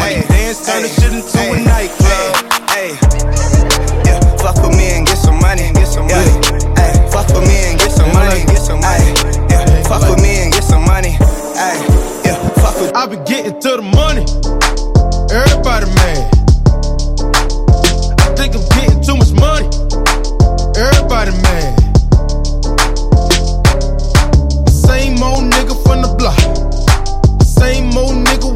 Money 0.04 0.20
dance, 0.28 0.60
turn 0.66 0.76
ay, 0.76 0.82
this 0.82 1.00
shit 1.00 1.12
into 1.16 1.38
ay, 1.40 1.48
a 1.48 1.64
nightclub. 1.64 2.36
Ay, 2.76 2.92
yeah, 4.04 4.20
fuck 4.36 4.60
with 4.60 4.76
me 4.76 4.92
and 4.92 5.06
get 5.06 5.16
some 5.16 5.40
money, 5.40 5.72
get 5.72 5.88
some 5.88 6.06
yeah. 6.06 6.20
money. 6.20 7.08
Fuck 7.08 7.28
with 7.32 7.48
me 7.48 7.56
and 7.72 7.78
get 7.80 7.90
some 7.90 8.12
money, 8.12 8.44
get 8.44 8.60
some 8.60 8.80
money. 8.84 9.00
Ay, 9.00 9.48
yeah, 9.48 9.82
fuck 9.88 10.04
with 10.10 10.20
me 10.20 10.44
and 10.44 10.52
get 10.52 10.62
some 10.62 10.84
money. 10.84 11.16
Ay, 11.56 11.80
yeah, 12.26 12.36
fuck 12.60 12.76
with. 12.80 12.94
I 12.94 13.06
be 13.06 13.16
getting 13.24 13.58
to 13.58 13.70
the 13.80 13.86
money. 13.96 14.28
Everybody 15.32 15.88
mad. 15.96 16.28
I 18.20 18.28
think 18.36 18.60
I'm 18.60 18.64
getting 18.76 19.00
too 19.00 19.16
much 19.16 19.32
money. 19.32 19.72
Everybody 20.76 21.32
mad. 21.48 21.80
Same 24.68 25.16
old 25.24 25.48
nigga 25.48 25.72
from 25.82 26.02
the 26.04 26.12
block. 26.18 26.36
Same 27.40 27.88
old 27.96 28.20
nigga 28.20 28.53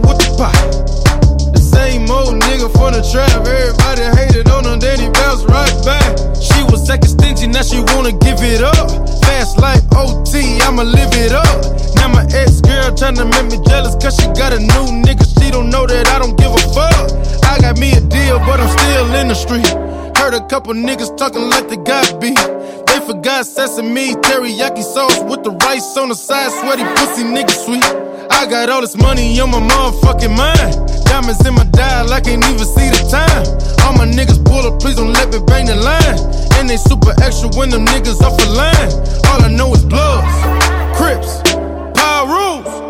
the 2.99 3.07
trap. 3.07 3.31
Everybody 3.47 4.03
hated 4.19 4.51
on 4.51 4.65
her, 4.67 4.77
then 4.77 4.99
he 4.99 5.09
bounced 5.11 5.47
right 5.47 5.77
back. 5.87 6.19
She 6.35 6.59
was 6.67 6.83
second 6.87 7.09
stingy, 7.09 7.47
now 7.47 7.63
she 7.63 7.79
wanna 7.95 8.13
give 8.13 8.43
it 8.43 8.63
up. 8.63 8.91
Fast 9.23 9.59
life 9.59 9.83
OT, 9.95 10.59
I'ma 10.67 10.83
live 10.83 11.15
it 11.15 11.33
up. 11.33 11.59
Now 11.97 12.09
my 12.09 12.27
ex 12.35 12.61
girl 12.61 12.91
tryna 12.91 13.31
make 13.31 13.49
me 13.55 13.59
jealous, 13.67 13.95
cause 14.03 14.19
she 14.19 14.27
got 14.35 14.53
a 14.53 14.59
new 14.59 14.87
nigga. 15.07 15.23
She 15.39 15.51
don't 15.51 15.71
know 15.71 15.87
that 15.87 16.09
I 16.09 16.19
don't 16.19 16.37
give 16.37 16.51
a 16.51 16.63
fuck. 16.75 17.07
I 17.47 17.61
got 17.63 17.79
me 17.79 17.93
a 17.95 18.01
deal, 18.01 18.39
but 18.43 18.59
I'm 18.59 18.71
still 18.75 19.15
in 19.15 19.29
the 19.29 19.39
street. 19.39 19.71
Heard 20.19 20.35
a 20.35 20.43
couple 20.49 20.75
niggas 20.75 21.17
talking 21.17 21.49
like 21.49 21.69
the 21.69 21.77
got 21.77 22.21
be. 22.21 22.35
They 22.35 22.99
forgot 23.07 23.47
sesame, 23.47 24.15
teriyaki 24.27 24.83
sauce 24.83 25.23
with 25.31 25.45
the 25.45 25.53
rice 25.65 25.97
on 25.97 26.09
the 26.09 26.17
side. 26.17 26.51
Sweaty 26.51 26.83
pussy 26.99 27.23
nigga 27.23 27.55
sweet. 27.65 28.08
I 28.31 28.47
got 28.49 28.69
all 28.69 28.81
this 28.81 28.97
money 28.97 29.39
on 29.41 29.51
my 29.51 29.61
motherfucking 29.61 30.37
mind. 30.37 31.05
Diamonds 31.07 31.45
in 31.47 31.55
my 31.55 31.65
dial, 31.73 32.13
I 32.13 32.21
can't 32.21 32.45
even 32.45 32.67
see 32.67 32.89
the 32.89 33.03
time. 33.11 33.45
All 33.85 33.95
my 33.95 34.07
niggas 34.07 34.45
pull 34.45 34.67
up, 34.67 34.81
please 34.81 34.97
don't 34.97 35.13
let 35.13 35.33
me 35.33 35.39
bang 35.47 35.67
the 35.67 35.77
line. 35.77 36.19
And 36.57 36.69
they 36.69 36.77
super 36.77 37.15
extra 37.23 37.49
when 37.57 37.71
them 37.71 37.85
niggas 37.87 38.21
off 38.21 38.37
the 38.37 38.49
line. 38.51 38.91
All 39.29 39.43
I 39.43 39.49
know 39.49 39.73
is 39.75 39.85
bloods, 39.85 40.29
crips, 40.97 41.43
power 41.99 42.27
rules. 42.27 42.89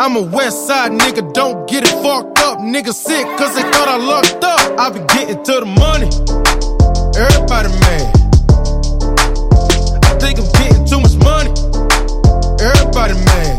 I'm 0.00 0.16
a 0.16 0.22
west 0.22 0.66
side 0.66 0.92
nigga, 0.92 1.32
don't 1.32 1.68
get 1.68 1.84
it 1.84 1.94
fucked 2.02 2.38
up. 2.40 2.58
Niggas 2.58 2.94
sick, 2.94 3.24
cause 3.38 3.54
they 3.54 3.62
thought 3.62 3.88
I 3.88 3.96
locked 3.96 4.42
up. 4.42 4.80
I 4.80 4.90
be 4.90 5.00
getting 5.14 5.42
to 5.44 5.60
the 5.60 5.66
money. 5.66 6.10
Everybody 7.16 7.68
mad. 7.86 8.16
I 10.04 10.18
think 10.18 10.38
I'm 10.40 10.50
getting 10.58 10.84
too 10.86 11.00
much 11.00 11.16
Everybody 12.62 13.14
mad. 13.26 13.58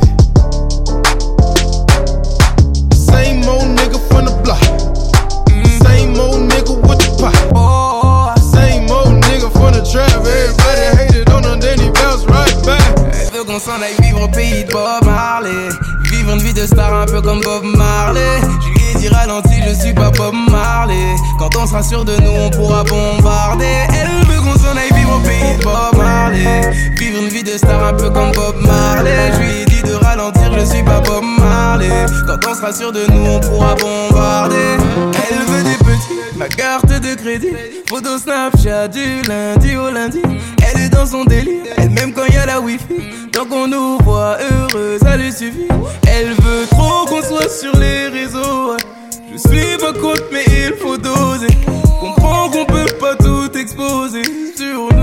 Same 2.96 3.44
old 3.50 3.76
nigga 3.76 4.00
from 4.08 4.24
the 4.24 4.32
block. 4.44 4.64
Same 5.84 6.16
old 6.18 6.48
nigga 6.50 6.74
with 6.88 7.00
the 7.04 7.12
pot. 7.20 8.40
Same 8.40 8.90
old 8.90 9.22
nigga 9.26 9.52
from 9.52 9.74
the 9.74 9.84
trap. 9.92 10.08
Everybody 10.08 10.86
hated 10.96 11.30
on 11.32 11.44
him, 11.44 11.60
then 11.60 11.80
he 11.82 11.90
bounced 11.92 12.30
right 12.30 12.56
back. 12.66 12.80
Elle 13.12 13.38
veut 13.38 13.44
qu'on 13.44 13.60
s'en 13.60 13.82
aille 13.82 14.00
vivre 14.00 14.24
au 14.24 14.30
pays 14.30 14.64
de 14.64 14.72
Bob 14.72 15.04
Marley. 15.04 15.68
Vivre 16.10 16.32
une 16.32 16.40
vie 16.40 16.54
de 16.54 16.66
star 16.66 16.94
un 16.94 17.06
peu 17.06 17.22
comme 17.22 17.42
Bob 17.42 17.66
Marley. 17.66 18.40
Je 18.62 18.70
lui 18.70 18.90
ai 18.90 19.00
dit 19.00 19.10
ralenti, 19.10 19.62
je 19.68 19.74
suis 19.82 19.94
pas 19.94 20.12
Bob 20.12 20.34
Marley. 20.50 21.16
Quand 21.40 21.54
on 21.58 21.68
sera 21.68 21.84
sûr 21.84 22.06
de 22.06 22.16
nous, 22.22 22.32
on 22.32 22.50
pourra 22.52 22.86
bombarder. 22.86 23.84
Bob 25.64 25.98
Marley. 25.98 26.72
Vivre 26.98 27.22
une 27.22 27.30
vie 27.30 27.44
de 27.44 27.58
star 27.58 27.88
un 27.88 27.94
peu 27.94 28.10
comme 28.10 28.32
Bob 28.32 28.56
Marley. 28.66 29.32
Je 29.34 29.40
lui 29.40 29.62
ai 29.62 29.66
dit 29.66 29.84
de 29.84 29.94
ralentir, 29.94 30.52
je 30.60 30.66
suis 30.66 30.84
pas 30.84 31.00
Bob 31.00 31.24
Marley. 31.40 32.06
Quand 32.28 32.50
on 32.50 32.56
sera 32.56 32.74
sûr 32.74 32.92
de 32.92 33.06
nous, 33.12 33.26
on 33.26 33.40
pourra 33.40 33.76
bombarder. 33.76 34.78
Elle 35.30 35.40
veut 35.48 35.64
des 35.64 35.78
petits, 35.78 36.38
ma 36.38 36.48
carte 36.48 36.88
de 36.88 37.16
crédit. 37.16 37.54
Photo 37.90 38.18
Snapchat 38.18 38.88
du 38.90 39.22
lundi 39.28 39.76
au 39.76 39.90
lundi. 39.90 40.22
Elle 40.66 40.82
est 40.82 40.90
dans 40.90 41.06
son 41.06 41.24
délire, 41.26 41.64
elle 41.78 41.90
même 41.90 42.14
quand 42.14 42.26
y 42.26 42.38
a 42.38 42.46
la 42.46 42.60
wifi. 42.60 42.96
Tant 43.32 43.46
qu'on 43.46 43.68
nous 43.68 43.98
voit 44.04 44.38
heureux, 44.40 44.98
ça 45.02 45.18
lui 45.18 45.32
suffit. 45.32 45.68
Elle 46.08 46.34
veut 46.34 46.68
trop 46.70 47.06
qu'on 47.06 47.22
soit 47.22 47.50
sur 47.50 47.76
les 47.78 48.08
réseaux. 48.08 48.78
Je 49.32 49.38
suis 49.38 49.78
pas 49.78 49.94
contre, 49.94 50.26
mais 50.32 50.46
il 50.48 50.74
faut 50.80 50.98
doser. 50.98 51.48
Comprends 52.00 52.50
qu'on 52.50 52.66
peut 52.66 52.86
pas 53.00 53.16
tout 53.16 53.50
exposer 53.58 54.22
sur 54.56 54.94
nous. 54.96 55.03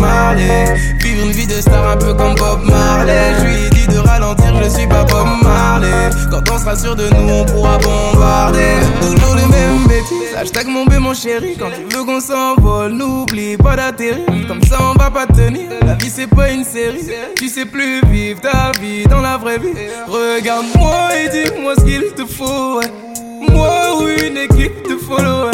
Marley. 0.00 0.74
Vivre 1.00 1.24
une 1.26 1.32
vie 1.32 1.46
de 1.46 1.60
star 1.60 1.90
un 1.90 1.96
peu 1.96 2.14
comme 2.14 2.34
Bob 2.34 2.64
Marley. 2.64 3.34
Je 3.38 3.44
lui 3.44 3.66
ai 3.66 3.70
dit 3.70 3.86
de 3.86 3.98
ralentir, 3.98 4.52
je 4.62 4.68
suis 4.68 4.86
pas 4.86 5.04
Bob 5.04 5.28
Marley. 5.42 6.10
Quand 6.30 6.42
on 6.50 6.58
sera 6.58 6.76
sûr 6.76 6.96
de 6.96 7.08
nous, 7.10 7.28
on 7.32 7.44
pourra 7.44 7.78
bombarder. 7.78 8.76
Toujours 9.00 9.34
les 9.34 9.46
mêmes 9.46 9.86
bêtises. 9.86 10.34
Hashtag 10.36 10.66
mon 10.66 10.84
bé, 10.86 10.98
mon 10.98 11.14
chéri. 11.14 11.56
Quand 11.58 11.70
tu 11.70 11.96
veux 11.96 12.04
qu'on 12.04 12.20
s'envole, 12.20 12.92
n'oublie 12.92 13.56
pas 13.56 13.76
d'atterrir. 13.76 14.24
Comme 14.48 14.62
ça, 14.62 14.78
on 14.80 14.94
va 14.98 15.10
pas 15.10 15.26
tenir. 15.26 15.68
La 15.84 15.94
vie, 15.94 16.10
c'est 16.10 16.26
pas 16.28 16.50
une 16.50 16.64
série. 16.64 17.06
Tu 17.36 17.48
sais 17.48 17.66
plus 17.66 18.00
vivre 18.06 18.40
ta 18.40 18.72
vie 18.80 19.04
dans 19.04 19.20
la 19.20 19.36
vraie 19.36 19.58
vie. 19.58 19.74
Regarde-moi 20.08 21.08
et 21.16 21.28
dis-moi 21.28 21.74
ce 21.78 21.84
qu'il 21.84 22.04
te 22.14 22.24
faut. 22.26 22.78
ouais. 22.78 22.86
Moi 23.50 24.00
ou 24.00 24.08
une 24.08 24.36
équipe 24.38 24.88
de 24.88 24.96
followers. 24.96 25.50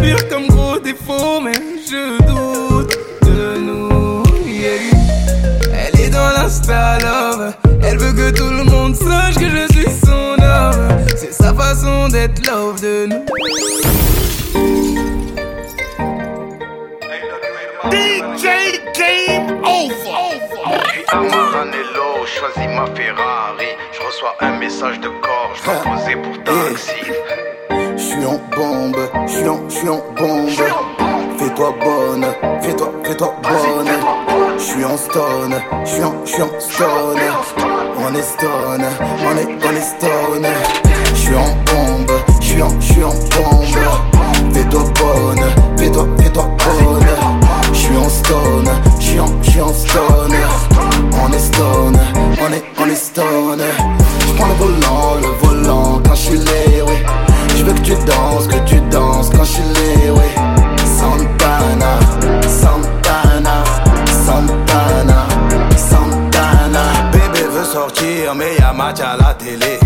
Pire 0.00 0.28
comme 0.28 0.46
gros 0.48 0.78
défaut, 0.78 1.40
mais 1.40 1.52
je 1.54 2.18
doute 2.26 2.98
de 3.22 3.58
nous. 3.58 4.22
yeah. 4.46 4.70
Elle 5.72 6.00
est 6.00 6.10
dans 6.10 6.30
l'insta 6.30 6.98
love. 6.98 7.54
Elle 7.82 7.98
veut 7.98 8.12
que 8.12 8.30
tout 8.36 8.50
le 8.50 8.64
monde 8.64 8.94
sache 8.94 9.34
que 9.34 9.48
je 9.48 9.72
suis 9.72 9.90
son 10.04 10.42
homme. 10.42 11.06
C'est 11.16 11.32
sa 11.32 11.54
façon 11.54 12.08
d'être 12.08 12.46
love 12.46 12.80
de 12.80 13.06
nous. 13.06 13.24
DJ 17.90 18.44
Game 18.98 19.60
Over. 19.64 19.94
À 21.08 21.16
Maranello, 21.16 22.26
choisis 22.26 22.68
ma 22.74 22.86
Ferrari. 22.94 23.70
Je 23.92 24.06
reçois 24.06 24.36
un 24.40 24.58
message 24.58 25.00
de 25.00 25.08
corps, 25.08 25.52
je 25.54 25.64
dois 25.64 25.74
poser 25.76 26.16
pour 26.16 26.42
taxi. 26.44 26.92
J'suis 27.98 28.24
en 28.24 28.40
bombe, 28.56 28.96
j'suis 29.26 29.48
en, 29.48 29.58
j'suis 29.68 29.88
en 29.88 30.00
bombe. 30.16 30.48
Fais-toi 31.36 31.74
bonne, 31.84 32.26
fais-toi, 32.62 32.92
fais-toi 33.02 33.34
bonne. 33.42 33.88
J'suis 34.56 34.84
en 34.84 34.96
stone, 34.96 35.60
j'suis 35.84 36.04
en, 36.04 36.14
j'suis 36.24 36.42
en 36.42 36.60
stone. 36.60 37.18
On 37.98 38.14
est 38.14 38.22
stone, 38.22 38.84
on 39.26 39.36
est, 39.36 39.48
on 39.64 39.76
est 39.76 39.80
stone. 39.80 40.46
J'suis 41.12 41.34
en 41.34 41.48
bombe, 41.66 42.12
j'suis 42.40 42.62
en, 42.62 42.80
j'suis 42.80 43.02
en 43.02 43.10
bombe. 43.10 44.54
Fais-toi 44.54 44.84
bonne, 45.00 45.44
fais-toi, 45.76 46.06
fais-toi 46.20 46.44
bonne. 46.44 47.06
J'suis 47.72 47.96
en 47.96 48.08
stone, 48.08 48.70
j'suis 49.00 49.18
en, 49.18 49.42
j'suis 49.42 49.60
en 49.60 49.72
stone. 49.72 50.36
On 51.20 51.32
est 51.32 51.38
stone, 51.40 51.98
on 52.40 52.52
est, 52.52 52.64
on 52.80 52.86
est 52.86 52.94
stone. 52.94 53.62
J'prends 54.28 54.46
le 54.46 54.54
volant, 54.54 55.14
le 55.20 55.46
volant 55.46 56.00
quand 56.06 56.14
j'suis 56.14 56.38
lé, 56.38 56.82
oui. 56.86 56.94
Je 57.58 57.64
veux 57.64 57.72
que 57.72 57.80
tu 57.80 57.94
danses, 58.06 58.46
que 58.46 58.58
tu 58.68 58.80
danses 58.82 59.30
quand 59.30 59.42
je 59.42 59.50
suis 59.54 59.62
lé, 59.62 60.10
oui. 60.10 60.30
Santana, 60.96 61.98
Santana, 62.46 63.64
Santana, 64.24 65.26
Santana. 65.76 67.10
Bébé 67.10 67.48
veut 67.50 67.64
sortir, 67.64 68.36
mais 68.36 68.54
y'a 68.60 68.72
match 68.72 69.00
à 69.00 69.16
la 69.16 69.34
télé. 69.34 69.80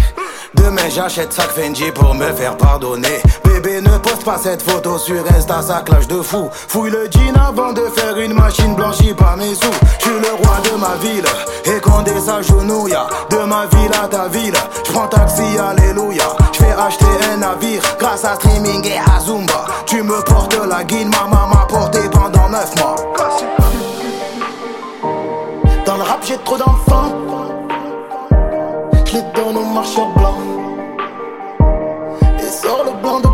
Demain 0.55 0.91
j'achète 0.95 1.33
sac 1.33 1.49
Fendi 1.49 1.91
pour 1.93 2.15
me 2.15 2.31
faire 2.33 2.59
pardonner. 2.59 3.23
Ne 3.65 3.99
poste 3.99 4.25
pas 4.25 4.39
cette 4.39 4.61
photo 4.61 4.99
sur 4.99 5.23
Insta, 5.37 5.63
ça 5.63 5.83
clash 5.83 6.09
de 6.09 6.21
fou. 6.21 6.51
Fouille 6.53 6.91
le 6.91 7.09
jean 7.11 7.35
avant 7.37 7.73
de 7.73 7.83
faire 7.95 8.19
une 8.19 8.35
machine 8.35 8.75
blanchie 8.75 9.15
par 9.15 9.37
mes 9.37 9.55
sous. 9.55 9.71
Je 9.99 10.05
suis 10.05 10.11
le 10.11 10.35
roi 10.35 10.57
de 10.65 10.77
ma 10.79 10.97
ville, 11.01 11.25
et 11.65 11.81
Condé 11.81 12.19
s'agenouille. 12.21 12.95
De 13.31 13.37
ma 13.45 13.67
ville 13.67 13.93
à 14.03 14.09
ta 14.09 14.27
ville, 14.27 14.55
je 14.85 14.93
prends 14.93 15.07
taxi, 15.07 15.43
alléluia. 15.59 16.25
Je 16.53 16.59
fais 16.59 16.73
acheter 16.73 17.05
un 17.33 17.37
navire 17.37 17.83
grâce 17.99 18.25
à 18.25 18.35
streaming 18.35 18.85
et 18.85 18.99
à 18.99 19.21
Zumba. 19.21 19.65
Tu 19.87 20.03
me 20.03 20.21
portes 20.25 20.59
la 20.69 20.83
guine, 20.83 21.11
maman 21.11 21.47
m'a 21.47 21.65
porté 21.67 22.01
pendant 22.11 22.49
9 22.49 22.75
mois. 22.81 22.97
Dans 25.87 25.97
le 25.97 26.03
rap, 26.03 26.21
j'ai 26.25 26.39
trop 26.39 26.59
d'enfants. 26.59 27.13
Je 29.07 29.13
les 29.15 29.23
donne 29.35 29.57
aux 29.57 29.65
marcheurs 29.67 30.13
blancs. 30.17 30.39
Et 32.41 32.51
sors 32.51 32.85
le 32.85 33.01
blanc 33.01 33.21
de 33.21 33.32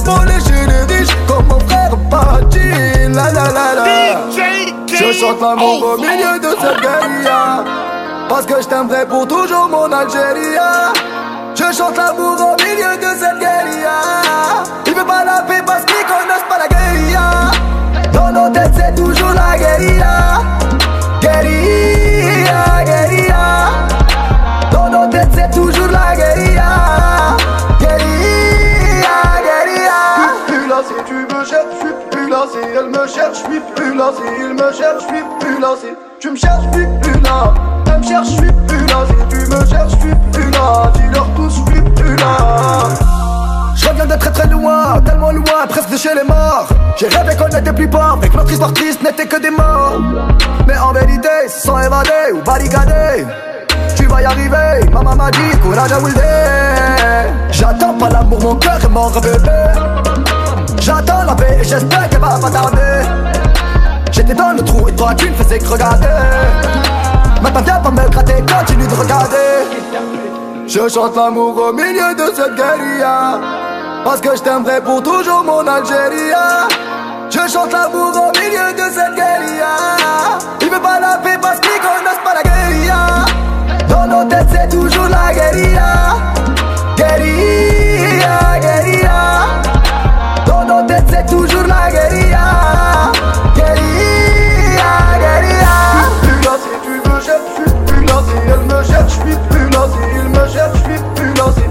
Chez 0.00 0.66
les 0.66 0.94
riches, 0.94 1.14
comme 1.28 1.46
mon 1.46 1.60
frère 1.60 1.90
Pachi. 2.10 2.68
La 3.12 3.30
la 3.32 3.44
la 3.52 3.74
la. 3.74 4.30
Je 4.86 5.12
chante 5.12 5.40
l'amour 5.40 5.94
au 5.94 5.96
milieu 5.98 6.38
de 6.38 6.48
cette 6.60 6.80
guérilla 6.80 7.64
Parce 8.28 8.46
que 8.46 8.60
je 8.62 8.66
t'aimerai 8.68 9.06
pour 9.06 9.26
toujours 9.26 9.68
mon 9.68 9.90
Algérie 9.92 10.56
Je 11.54 11.72
chante 11.76 11.96
l'amour 11.96 12.36
au 12.40 12.62
milieu 12.62 12.96
de 12.96 13.18
cette 13.18 13.38
guérilla 13.38 13.49
il 34.38 34.54
me 34.54 34.72
cherche, 34.72 35.02
je 35.02 35.14
suis 35.14 35.24
plus 35.40 35.60
là 35.60 35.74
tu 36.18 36.30
me 36.30 36.36
cherches, 36.36 36.64
je 36.72 36.78
suis 36.78 36.86
plus 37.00 37.20
là. 37.20 37.54
Elle 37.86 37.98
me 37.98 38.02
cherche, 38.02 38.28
je 38.30 38.36
plus 38.36 38.86
tu 39.28 39.36
me 39.36 39.66
cherches, 39.66 39.92
je 39.92 40.00
suis 40.00 40.14
plus 40.32 40.50
là. 40.50 40.92
Dis-leur 40.94 41.26
tous, 41.34 41.48
je 41.48 41.72
suis 41.72 41.82
plus 41.96 42.16
là. 42.16 42.88
Je 43.74 43.88
reviens 43.88 44.06
de 44.06 44.14
très 44.14 44.30
très 44.30 44.46
loin, 44.48 45.00
tellement 45.04 45.32
loin, 45.32 45.66
presque 45.68 45.90
de 45.90 45.96
chez 45.96 46.14
les 46.14 46.24
morts. 46.24 46.68
J'ai 46.98 47.08
rêvé 47.08 47.36
qu'on 47.36 47.48
était 47.48 47.72
plus 47.72 47.88
pauvres, 47.88 48.18
mais 48.20 48.28
que 48.28 48.36
notre 48.36 48.50
histoire 48.50 48.72
triste 48.72 49.02
n'était 49.02 49.26
que 49.26 49.40
des 49.40 49.50
morts. 49.50 49.98
Mais 50.66 50.76
en 50.78 50.92
vérité, 50.92 51.48
sans 51.48 51.78
évader 51.78 52.32
ou 52.34 52.42
barigader, 52.42 53.26
tu 53.96 54.04
vas 54.06 54.22
y 54.22 54.24
arriver. 54.24 54.90
Maman 54.92 55.16
m'a 55.16 55.30
dit, 55.30 55.58
courage 55.62 55.92
à 55.92 55.98
Wilde. 56.00 56.20
J'attends 57.50 57.94
pas 57.94 58.08
l'amour, 58.10 58.40
mon 58.42 58.54
cœur 58.56 58.78
est 58.82 58.88
mort, 58.88 59.12
bébé. 59.20 59.50
J'attends 60.80 61.22
la 61.22 61.34
paix 61.34 61.58
et 61.60 61.64
j'espère 61.64 62.08
qu'elle 62.08 62.20
va 62.20 62.38
pas 62.38 62.50
tarder. 62.50 63.29
J'étais 64.12 64.34
dans 64.34 64.52
le 64.52 64.62
trou 64.62 64.88
et 64.88 64.94
toi 64.94 65.14
tu 65.14 65.30
ne 65.30 65.34
faisais 65.34 65.58
que 65.58 65.68
regarder. 65.68 66.06
Maintenant 67.42 67.62
viens 67.62 67.80
pas 67.80 67.90
me 67.90 68.08
gratter, 68.08 68.44
continue 68.46 68.86
de 68.86 68.94
regarder. 68.94 69.36
Je 70.66 70.88
chante 70.88 71.16
l'amour 71.16 71.56
au 71.56 71.72
milieu 71.72 72.14
de 72.14 72.34
cette 72.34 72.54
guérilla. 72.54 73.40
Parce 74.04 74.20
que 74.20 74.36
je 74.36 74.42
t'aimerai 74.42 74.80
pour 74.80 75.02
toujours 75.02 75.44
mon 75.44 75.66
Algérie 75.66 76.32
Je 77.30 77.52
chante 77.52 77.72
l'amour 77.72 78.12
au 78.16 78.38
milieu 78.38 78.72
de 78.72 78.92
cette 78.92 79.14
guérilla. 79.14 79.76
Il 80.60 80.68
veut 80.70 80.80
pas 80.80 81.00
la 81.00 81.18
paix 81.18 81.38
parce 81.40 81.60
qu'ils 81.60 81.80
connaissent 81.80 82.24
pas 82.24 82.34
la 82.34 82.42
guérilla. 82.42 83.24
Dans 83.88 84.06
nos 84.06 84.24
têtes 84.28 84.46
c'est 84.52 84.68
toujours 84.68 85.08
la 85.08 85.32
Guérilla, 85.34 85.99
je 99.10 99.14
suis 99.14 99.36
plus 99.50 99.70
si 99.70 99.98
il 100.14 100.28
me 100.28 100.48
cherche, 100.48 100.78
je 100.78 100.92
suis 100.92 101.02
plus 101.14 101.34
si 101.54 101.62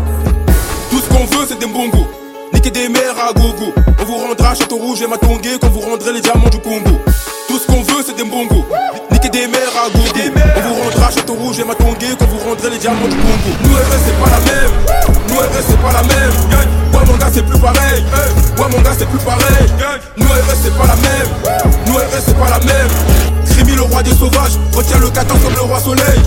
Tout 0.89 0.99
ce 0.99 1.09
qu'on 1.09 1.25
veut, 1.25 1.45
c'est 1.47 1.59
des 1.59 1.65
bongos. 1.65 2.07
Niquer 2.53 2.71
des 2.71 2.89
mères 2.89 3.15
à 3.17 3.33
gogo. 3.33 3.73
On 3.99 4.05
vous 4.05 4.17
rendra 4.17 4.55
Château 4.55 4.77
Rouge 4.77 5.01
et 5.01 5.07
Matongé 5.07 5.57
quand 5.61 5.69
vous 5.69 5.79
rendrez 5.79 6.13
les 6.13 6.21
diamants 6.21 6.49
du 6.49 6.59
Congo. 6.59 6.99
Tout 7.47 7.57
ce 7.57 7.67
qu'on 7.67 7.81
veut, 7.81 8.03
c'est 8.05 8.15
des 8.17 8.23
bongos. 8.23 8.65
Niquer 9.11 9.29
des 9.29 9.47
mères 9.47 9.75
à 9.79 9.89
gogo. 9.89 10.09
On 10.57 10.61
vous 10.61 10.81
rendra 10.83 11.11
Château 11.11 11.33
Rouge 11.35 11.59
et 11.59 11.63
Matongé 11.63 12.07
quand 12.17 12.25
vous 12.27 12.49
rendrez 12.49 12.69
les 12.71 12.77
diamants 12.77 13.07
du 13.07 13.15
Congo. 13.15 13.51
Nous, 13.63 13.75
RS, 13.75 14.03
c'est 14.05 14.19
pas 14.19 14.29
la 14.31 14.39
même. 14.51 14.73
Nous, 15.29 15.35
RS, 15.35 15.65
c'est 15.67 15.81
pas 15.81 15.93
la 15.93 16.03
même. 16.03 16.33
Ouais, 16.93 17.05
mon 17.05 17.17
gars, 17.17 17.29
c'est 17.31 17.45
plus 17.45 17.59
pareil. 17.59 18.03
Ouais, 18.57 18.69
mon 18.69 18.81
gars, 18.81 18.95
c'est 18.97 19.07
plus 19.07 19.19
pareil. 19.19 19.65
Nous, 20.17 20.27
RS, 20.27 20.59
c'est 20.63 20.77
pas 20.77 20.87
la 20.87 20.95
même. 20.95 21.29
Nous, 21.85 21.95
RS, 21.95 22.23
c'est 22.25 22.37
pas 22.37 22.49
la 22.49 22.59
même. 22.59 22.89
Crimi, 23.45 23.75
le 23.75 23.83
roi 23.83 24.03
des 24.03 24.11
sauvages. 24.11 24.57
Retiens 24.75 24.99
le 24.99 25.09
14 25.09 25.39
comme 25.41 25.53
le 25.53 25.61
roi 25.61 25.79
soleil. 25.79 26.19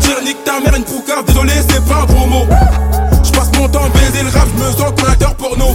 Tire 0.00 0.20
nique 0.24 0.42
ta 0.42 0.58
mère 0.58 0.74
une 0.74 0.82
poucave, 0.82 1.24
désolé 1.24 1.52
c'est 1.70 1.84
pas 1.86 2.00
un 2.00 2.04
gros 2.06 2.26
mot. 2.26 2.46
J'passe 3.22 3.48
mon 3.56 3.68
temps 3.68 3.84
à 3.84 3.88
baiser 3.90 4.24
le 4.24 4.30
rap, 4.30 4.48
j'me 4.56 4.76
sens 4.76 4.92
comme 4.98 5.08
acteur 5.08 5.36
porno. 5.36 5.68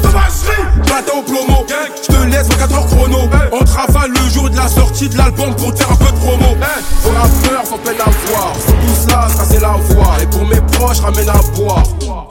Matin 0.90 1.12
au 1.18 1.22
plomo, 1.22 1.66
j'te 2.04 2.26
laisse 2.30 2.50
24 2.50 2.74
heures 2.74 2.86
chrono. 2.88 3.30
On 3.54 3.64
travaille 3.64 4.10
le 4.10 4.30
jour 4.30 4.50
de 4.50 4.58
la 4.58 4.68
sortie 4.68 5.08
de 5.08 5.18
l'album 5.18 5.56
pour 5.56 5.74
te 5.74 5.80
faire 5.80 5.92
un 5.94 5.96
peu 5.96 6.12
de 6.12 6.18
promo. 6.18 6.58
Vos 7.02 7.12
rappeurs 7.12 7.66
sont 7.66 7.78
peine 7.78 7.96
à 8.02 8.10
voir, 8.30 8.54
sont 8.56 8.74
tous 8.74 9.10
là, 9.10 9.28
ça 9.30 9.46
c'est 9.50 9.62
la 9.62 9.78
voix. 9.80 10.18
Et 10.22 10.26
pour 10.26 10.46
mes 10.46 10.60
proches, 10.74 11.00
ramène 11.00 11.30
à 11.30 11.40
boire. 11.56 11.84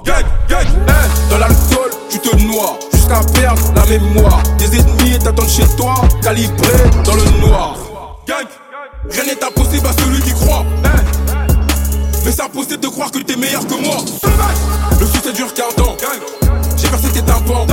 Gang, 0.05 0.25
gang, 0.51 0.61
hey. 0.61 1.31
dans 1.31 1.39
l'alcool, 1.39 1.91
tu 2.11 2.19
te 2.19 2.37
noies 2.37 2.79
Jusqu'à 2.93 3.21
perdre 3.33 3.73
la 3.75 3.87
mémoire. 3.87 4.43
Des 4.59 4.79
ennemis 4.79 5.19
t'attendent 5.19 5.49
chez 5.49 5.67
toi, 5.79 5.95
calibrés 6.23 6.91
dans 7.03 7.15
le 7.15 7.47
noir. 7.47 7.77
Gang, 8.29 8.45
rien 9.11 9.25
n'est 9.25 9.43
impossible 9.43 9.87
à 9.87 9.93
celui 10.03 10.21
qui 10.21 10.33
croit 10.33 10.67
mais 12.27 12.33
c'est 12.33 12.43
impossible 12.43 12.81
de 12.81 12.89
croire 12.89 13.11
que 13.13 13.19
t'es 13.21 13.37
meilleur 13.37 13.65
que 13.67 13.75
moi. 13.75 13.99
Le 14.99 15.07
succès 15.07 15.33
dure 15.33 15.55
qu'un 15.55 15.71
temps. 15.77 15.97
J'ai 16.77 16.89
versé 16.89 17.09
tes 17.11 17.23
tympans. 17.23 17.67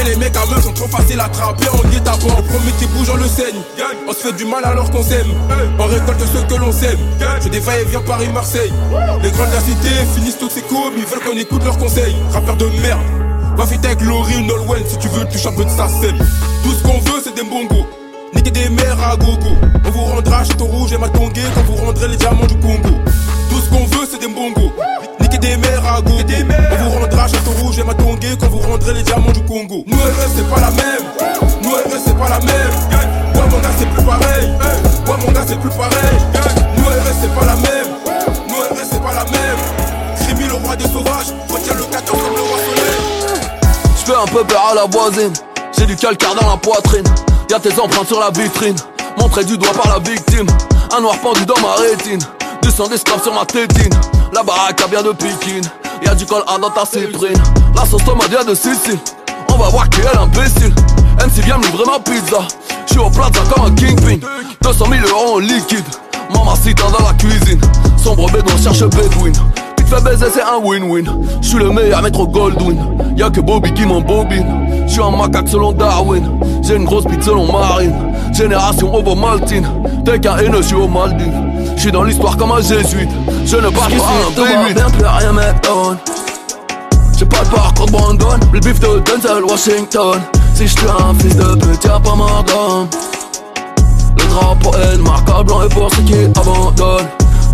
Et 0.00 0.04
les 0.04 0.16
mecs 0.16 0.36
à 0.36 0.44
meufs 0.46 0.64
sont 0.64 0.72
trop 0.72 0.88
faciles 0.88 1.20
à 1.20 1.26
attraper 1.26 1.68
en 1.68 1.88
guet 1.88 2.08
à 2.08 2.16
Le 2.16 2.42
premier 2.42 2.72
qui 2.78 2.86
bouge 2.86 3.08
on 3.12 3.16
le 3.16 3.28
saigne. 3.28 3.60
On 4.08 4.12
se 4.12 4.18
fait 4.18 4.32
du 4.32 4.44
mal 4.44 4.64
alors 4.64 4.90
qu'on 4.90 5.04
s'aime. 5.04 5.28
On 5.78 5.84
récolte 5.84 6.20
ceux 6.32 6.42
que 6.42 6.60
l'on 6.60 6.72
sème. 6.72 6.98
Je 7.40 7.48
des 7.48 7.60
va-et-vient 7.60 8.00
Paris-Marseille. 8.00 8.72
Les 9.22 9.30
grands 9.30 9.46
de 9.46 9.52
la 9.52 9.60
cité 9.60 9.90
finissent 10.16 10.38
toutes 10.38 10.50
ces 10.50 10.62
courbes 10.62 10.94
Ils 10.96 11.04
veulent 11.04 11.20
qu'on 11.20 11.38
écoute 11.38 11.64
leurs 11.64 11.78
conseils. 11.78 12.16
Rappeurs 12.32 12.56
de 12.56 12.66
merde. 12.82 13.00
Va 13.56 13.64
fit 13.64 13.78
avec 13.84 14.00
Laurie 14.00 14.38
ou 14.38 14.46
Nolwenn 14.46 14.82
Si 14.88 14.98
tu 14.98 15.06
veux 15.08 15.24
tu 15.28 15.46
un 15.46 15.52
peu 15.52 15.64
de 15.64 15.70
sa 15.70 15.86
scène. 15.86 16.18
Tout 16.64 16.72
ce 16.72 16.82
qu'on 16.82 16.98
veut 16.98 17.20
c'est 17.22 17.36
des 17.36 17.48
bongos 17.48 17.86
Niquer 18.34 18.50
des 18.50 18.68
mères 18.68 18.98
à 19.02 19.16
gogo 19.16 19.48
On 19.86 19.90
vous 19.90 20.04
rendra 20.04 20.44
Château 20.44 20.64
Rouge 20.64 20.92
et 20.92 20.98
Matongé 20.98 21.42
Quand 21.54 21.62
vous 21.62 21.76
rendrez 21.84 22.08
les 22.08 22.16
diamants 22.16 22.46
du 22.46 22.56
Congo. 22.58 23.00
Tout 23.50 23.60
ce 23.60 23.68
qu'on 23.70 23.84
veut 23.84 24.06
c'est 24.10 24.20
des 24.20 24.28
bongos 24.28 24.72
Niquer 25.20 25.38
des 25.38 25.56
mères 25.56 25.84
à 25.86 26.00
gogo 26.00 26.18
On 26.18 26.84
vous 26.84 26.98
rendra 27.00 27.28
Château 27.28 27.50
Rouge 27.62 27.78
et 27.78 27.84
Matongé 27.84 28.28
Quand 28.40 28.48
vous 28.48 28.58
rendrez 28.58 28.94
les 28.94 29.02
diamants 29.02 29.32
du 29.32 29.42
Congo. 29.44 29.84
Nous 29.86 29.98
c'est 30.34 30.48
pas 30.48 30.60
la 30.60 30.70
même. 30.70 31.04
Nous 31.62 31.70
c'est 32.04 32.18
pas 32.18 32.28
la 32.28 32.40
même. 32.40 32.74
Moi 33.34 33.44
mon 33.50 33.58
gars 33.58 33.70
c'est 33.78 33.88
plus 33.88 34.04
pareil. 34.04 34.48
Moi 35.06 35.16
mon 35.24 35.32
gars 35.32 35.44
c'est 35.46 35.60
plus 35.60 35.70
pareil. 35.70 36.18
Nous 36.76 36.84
c'est 37.20 37.34
pas 37.34 37.46
la 37.46 37.56
même. 37.56 37.88
Nous 38.48 38.76
c'est 38.90 39.02
pas 39.02 39.14
la 39.14 39.24
même. 39.24 39.58
Crimi 40.20 40.48
le 40.48 40.54
roi 40.54 40.76
des 40.76 40.84
sauvages. 40.84 41.32
Retiens 41.48 41.74
le 41.74 41.84
14 41.84 42.22
comme 42.22 42.34
le 42.36 42.42
roi 42.42 42.58
soleil. 42.58 43.42
Je 43.98 44.04
fais 44.10 44.18
un 44.18 44.26
peu 44.26 44.44
peur 44.44 44.68
à 44.72 44.74
la 44.74 44.86
voisine. 44.86 45.32
J'ai 45.78 45.86
du 45.86 45.96
calcaire 45.96 46.34
dans 46.34 46.48
la 46.50 46.56
poitrine 46.56 47.04
Y'a 47.52 47.60
tes 47.60 47.78
empreintes 47.78 48.08
sur 48.08 48.18
la 48.18 48.30
vitrine. 48.30 48.74
Montré 49.18 49.44
du 49.44 49.58
doigt 49.58 49.74
par 49.74 49.86
la 49.86 49.98
victime. 49.98 50.46
Un 50.96 51.02
noir 51.02 51.18
pendu 51.18 51.44
dans 51.44 51.60
ma 51.60 51.74
rétine. 51.74 52.18
Du 52.62 52.70
sang 52.70 52.88
d'esclave 52.88 53.22
sur 53.22 53.34
ma 53.34 53.44
tétine. 53.44 53.92
La 54.32 54.42
baraque 54.42 54.80
a 54.80 54.86
bien 54.86 55.02
de 55.02 55.10
piquine. 55.10 55.60
Y'a 56.02 56.14
du 56.14 56.24
col 56.24 56.42
à 56.48 56.56
dans 56.56 56.70
ta 56.70 56.86
cyprine 56.86 57.36
La 57.76 57.84
sauce 57.84 58.02
tomate 58.06 58.30
vient 58.30 58.42
de 58.42 58.54
Sicile. 58.54 58.98
On 59.50 59.58
va 59.58 59.68
voir 59.68 59.90
qui 59.90 60.00
est 60.00 60.14
l'imbécile. 60.14 60.74
MC 61.18 61.44
vient 61.44 61.58
me 61.58 61.64
livrer 61.66 61.84
ma 61.84 62.00
pizza. 62.00 62.38
J'suis 62.86 63.00
au 63.00 63.10
plaza 63.10 63.40
comme 63.54 63.66
un 63.66 63.74
kingpin. 63.74 64.16
200 64.62 64.86
000 64.90 65.06
euros 65.10 65.34
en 65.34 65.38
liquide. 65.40 65.84
Mamacita 66.32 66.84
dans 66.84 67.06
la 67.06 67.12
cuisine. 67.12 67.60
Sombre 68.02 68.30
bédouin 68.30 68.56
cherche 68.56 68.78
te 68.78 68.96
fais 69.92 70.02
baiser 70.02 70.26
c'est 70.32 70.42
un 70.42 70.58
win-win. 70.62 71.04
J'suis 71.40 71.58
le 71.58 71.70
meilleur 71.70 72.02
maître 72.02 72.24
Goldwyn. 72.24 72.76
Y'a 73.16 73.30
que 73.30 73.40
Bobby 73.40 73.72
qui 73.72 73.84
m'embobine. 73.84 74.46
J'suis 74.86 75.02
un 75.02 75.10
macaque 75.10 75.48
selon 75.48 75.72
Darwin. 75.72 76.24
J'ai 76.62 76.76
une 76.76 76.84
grosse 76.84 77.04
bite 77.04 77.22
selon 77.22 77.50
Marine. 77.50 77.94
Génération 78.32 78.94
Ovo 78.94 79.14
Maltine 79.14 79.66
T'es 80.06 80.18
qu'un 80.18 80.38
haineux, 80.38 80.62
j'suis 80.62 80.74
au 80.74 80.88
Maldives 80.88 81.34
J'suis 81.76 81.92
dans 81.92 82.02
l'histoire 82.04 82.36
comme 82.36 82.52
un 82.52 82.62
jésuite. 82.62 83.10
Je 83.44 83.56
ne 83.56 83.68
parle 83.68 83.92
pas 83.92 84.04
un 84.04 84.32
pénuit 84.32 84.74
Bien 84.74 84.88
plus 84.88 85.04
rien 85.04 85.32
m'étonne 85.32 85.98
J'ai 87.18 87.26
pas 87.26 87.44
de 87.44 87.50
parcours 87.50 87.86
de 87.86 87.92
Brandon. 87.92 88.26
Le 88.52 88.60
bif 88.60 88.80
de 88.80 89.00
Denzel 89.00 89.44
Washington. 89.44 90.18
Si 90.54 90.66
j'suis 90.66 90.86
un 90.86 91.14
fils 91.14 91.36
de 91.36 91.54
pute 91.56 91.84
y'a 91.84 92.00
pas 92.00 92.14
ma 92.16 92.42
gomme 92.50 92.88
le 94.18 94.28
drapeau 94.28 94.70
est 94.74 94.98
marque 94.98 95.28
à 95.28 95.42
blanc 95.42 95.62
et 95.62 95.68
pour 95.68 95.90
ceux 95.94 96.02
qui 96.02 96.14
abandonnent 96.14 97.06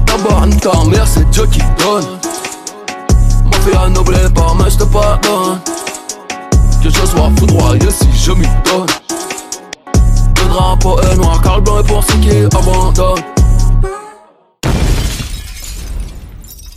D'abord 0.06 0.44
ta 0.60 0.84
mère 0.88 1.06
c'est 1.06 1.28
Dieu 1.30 1.46
qui 1.46 1.60
donne. 1.78 2.06
Ma 3.44 3.58
fille 3.60 3.74
a 3.74 3.88
n'oublie 3.88 4.16
pas 4.34 4.54
mais 4.58 4.70
je 4.70 4.78
te 4.78 4.84
pardonne. 4.84 5.58
Que 6.82 6.90
je 6.90 7.06
sois 7.06 7.30
foudroyé 7.38 7.90
si 7.90 8.08
je 8.14 8.32
m'y 8.32 8.46
donne. 8.64 8.86
Le 10.36 10.48
drapeau 10.48 11.00
est 11.00 11.16
noir 11.16 11.40
car 11.42 11.56
le 11.56 11.62
blanc 11.62 11.80
est 11.80 11.86
pour 11.86 12.04
ceux 12.04 12.18
qui 12.18 12.30
abandonnent 12.30 13.37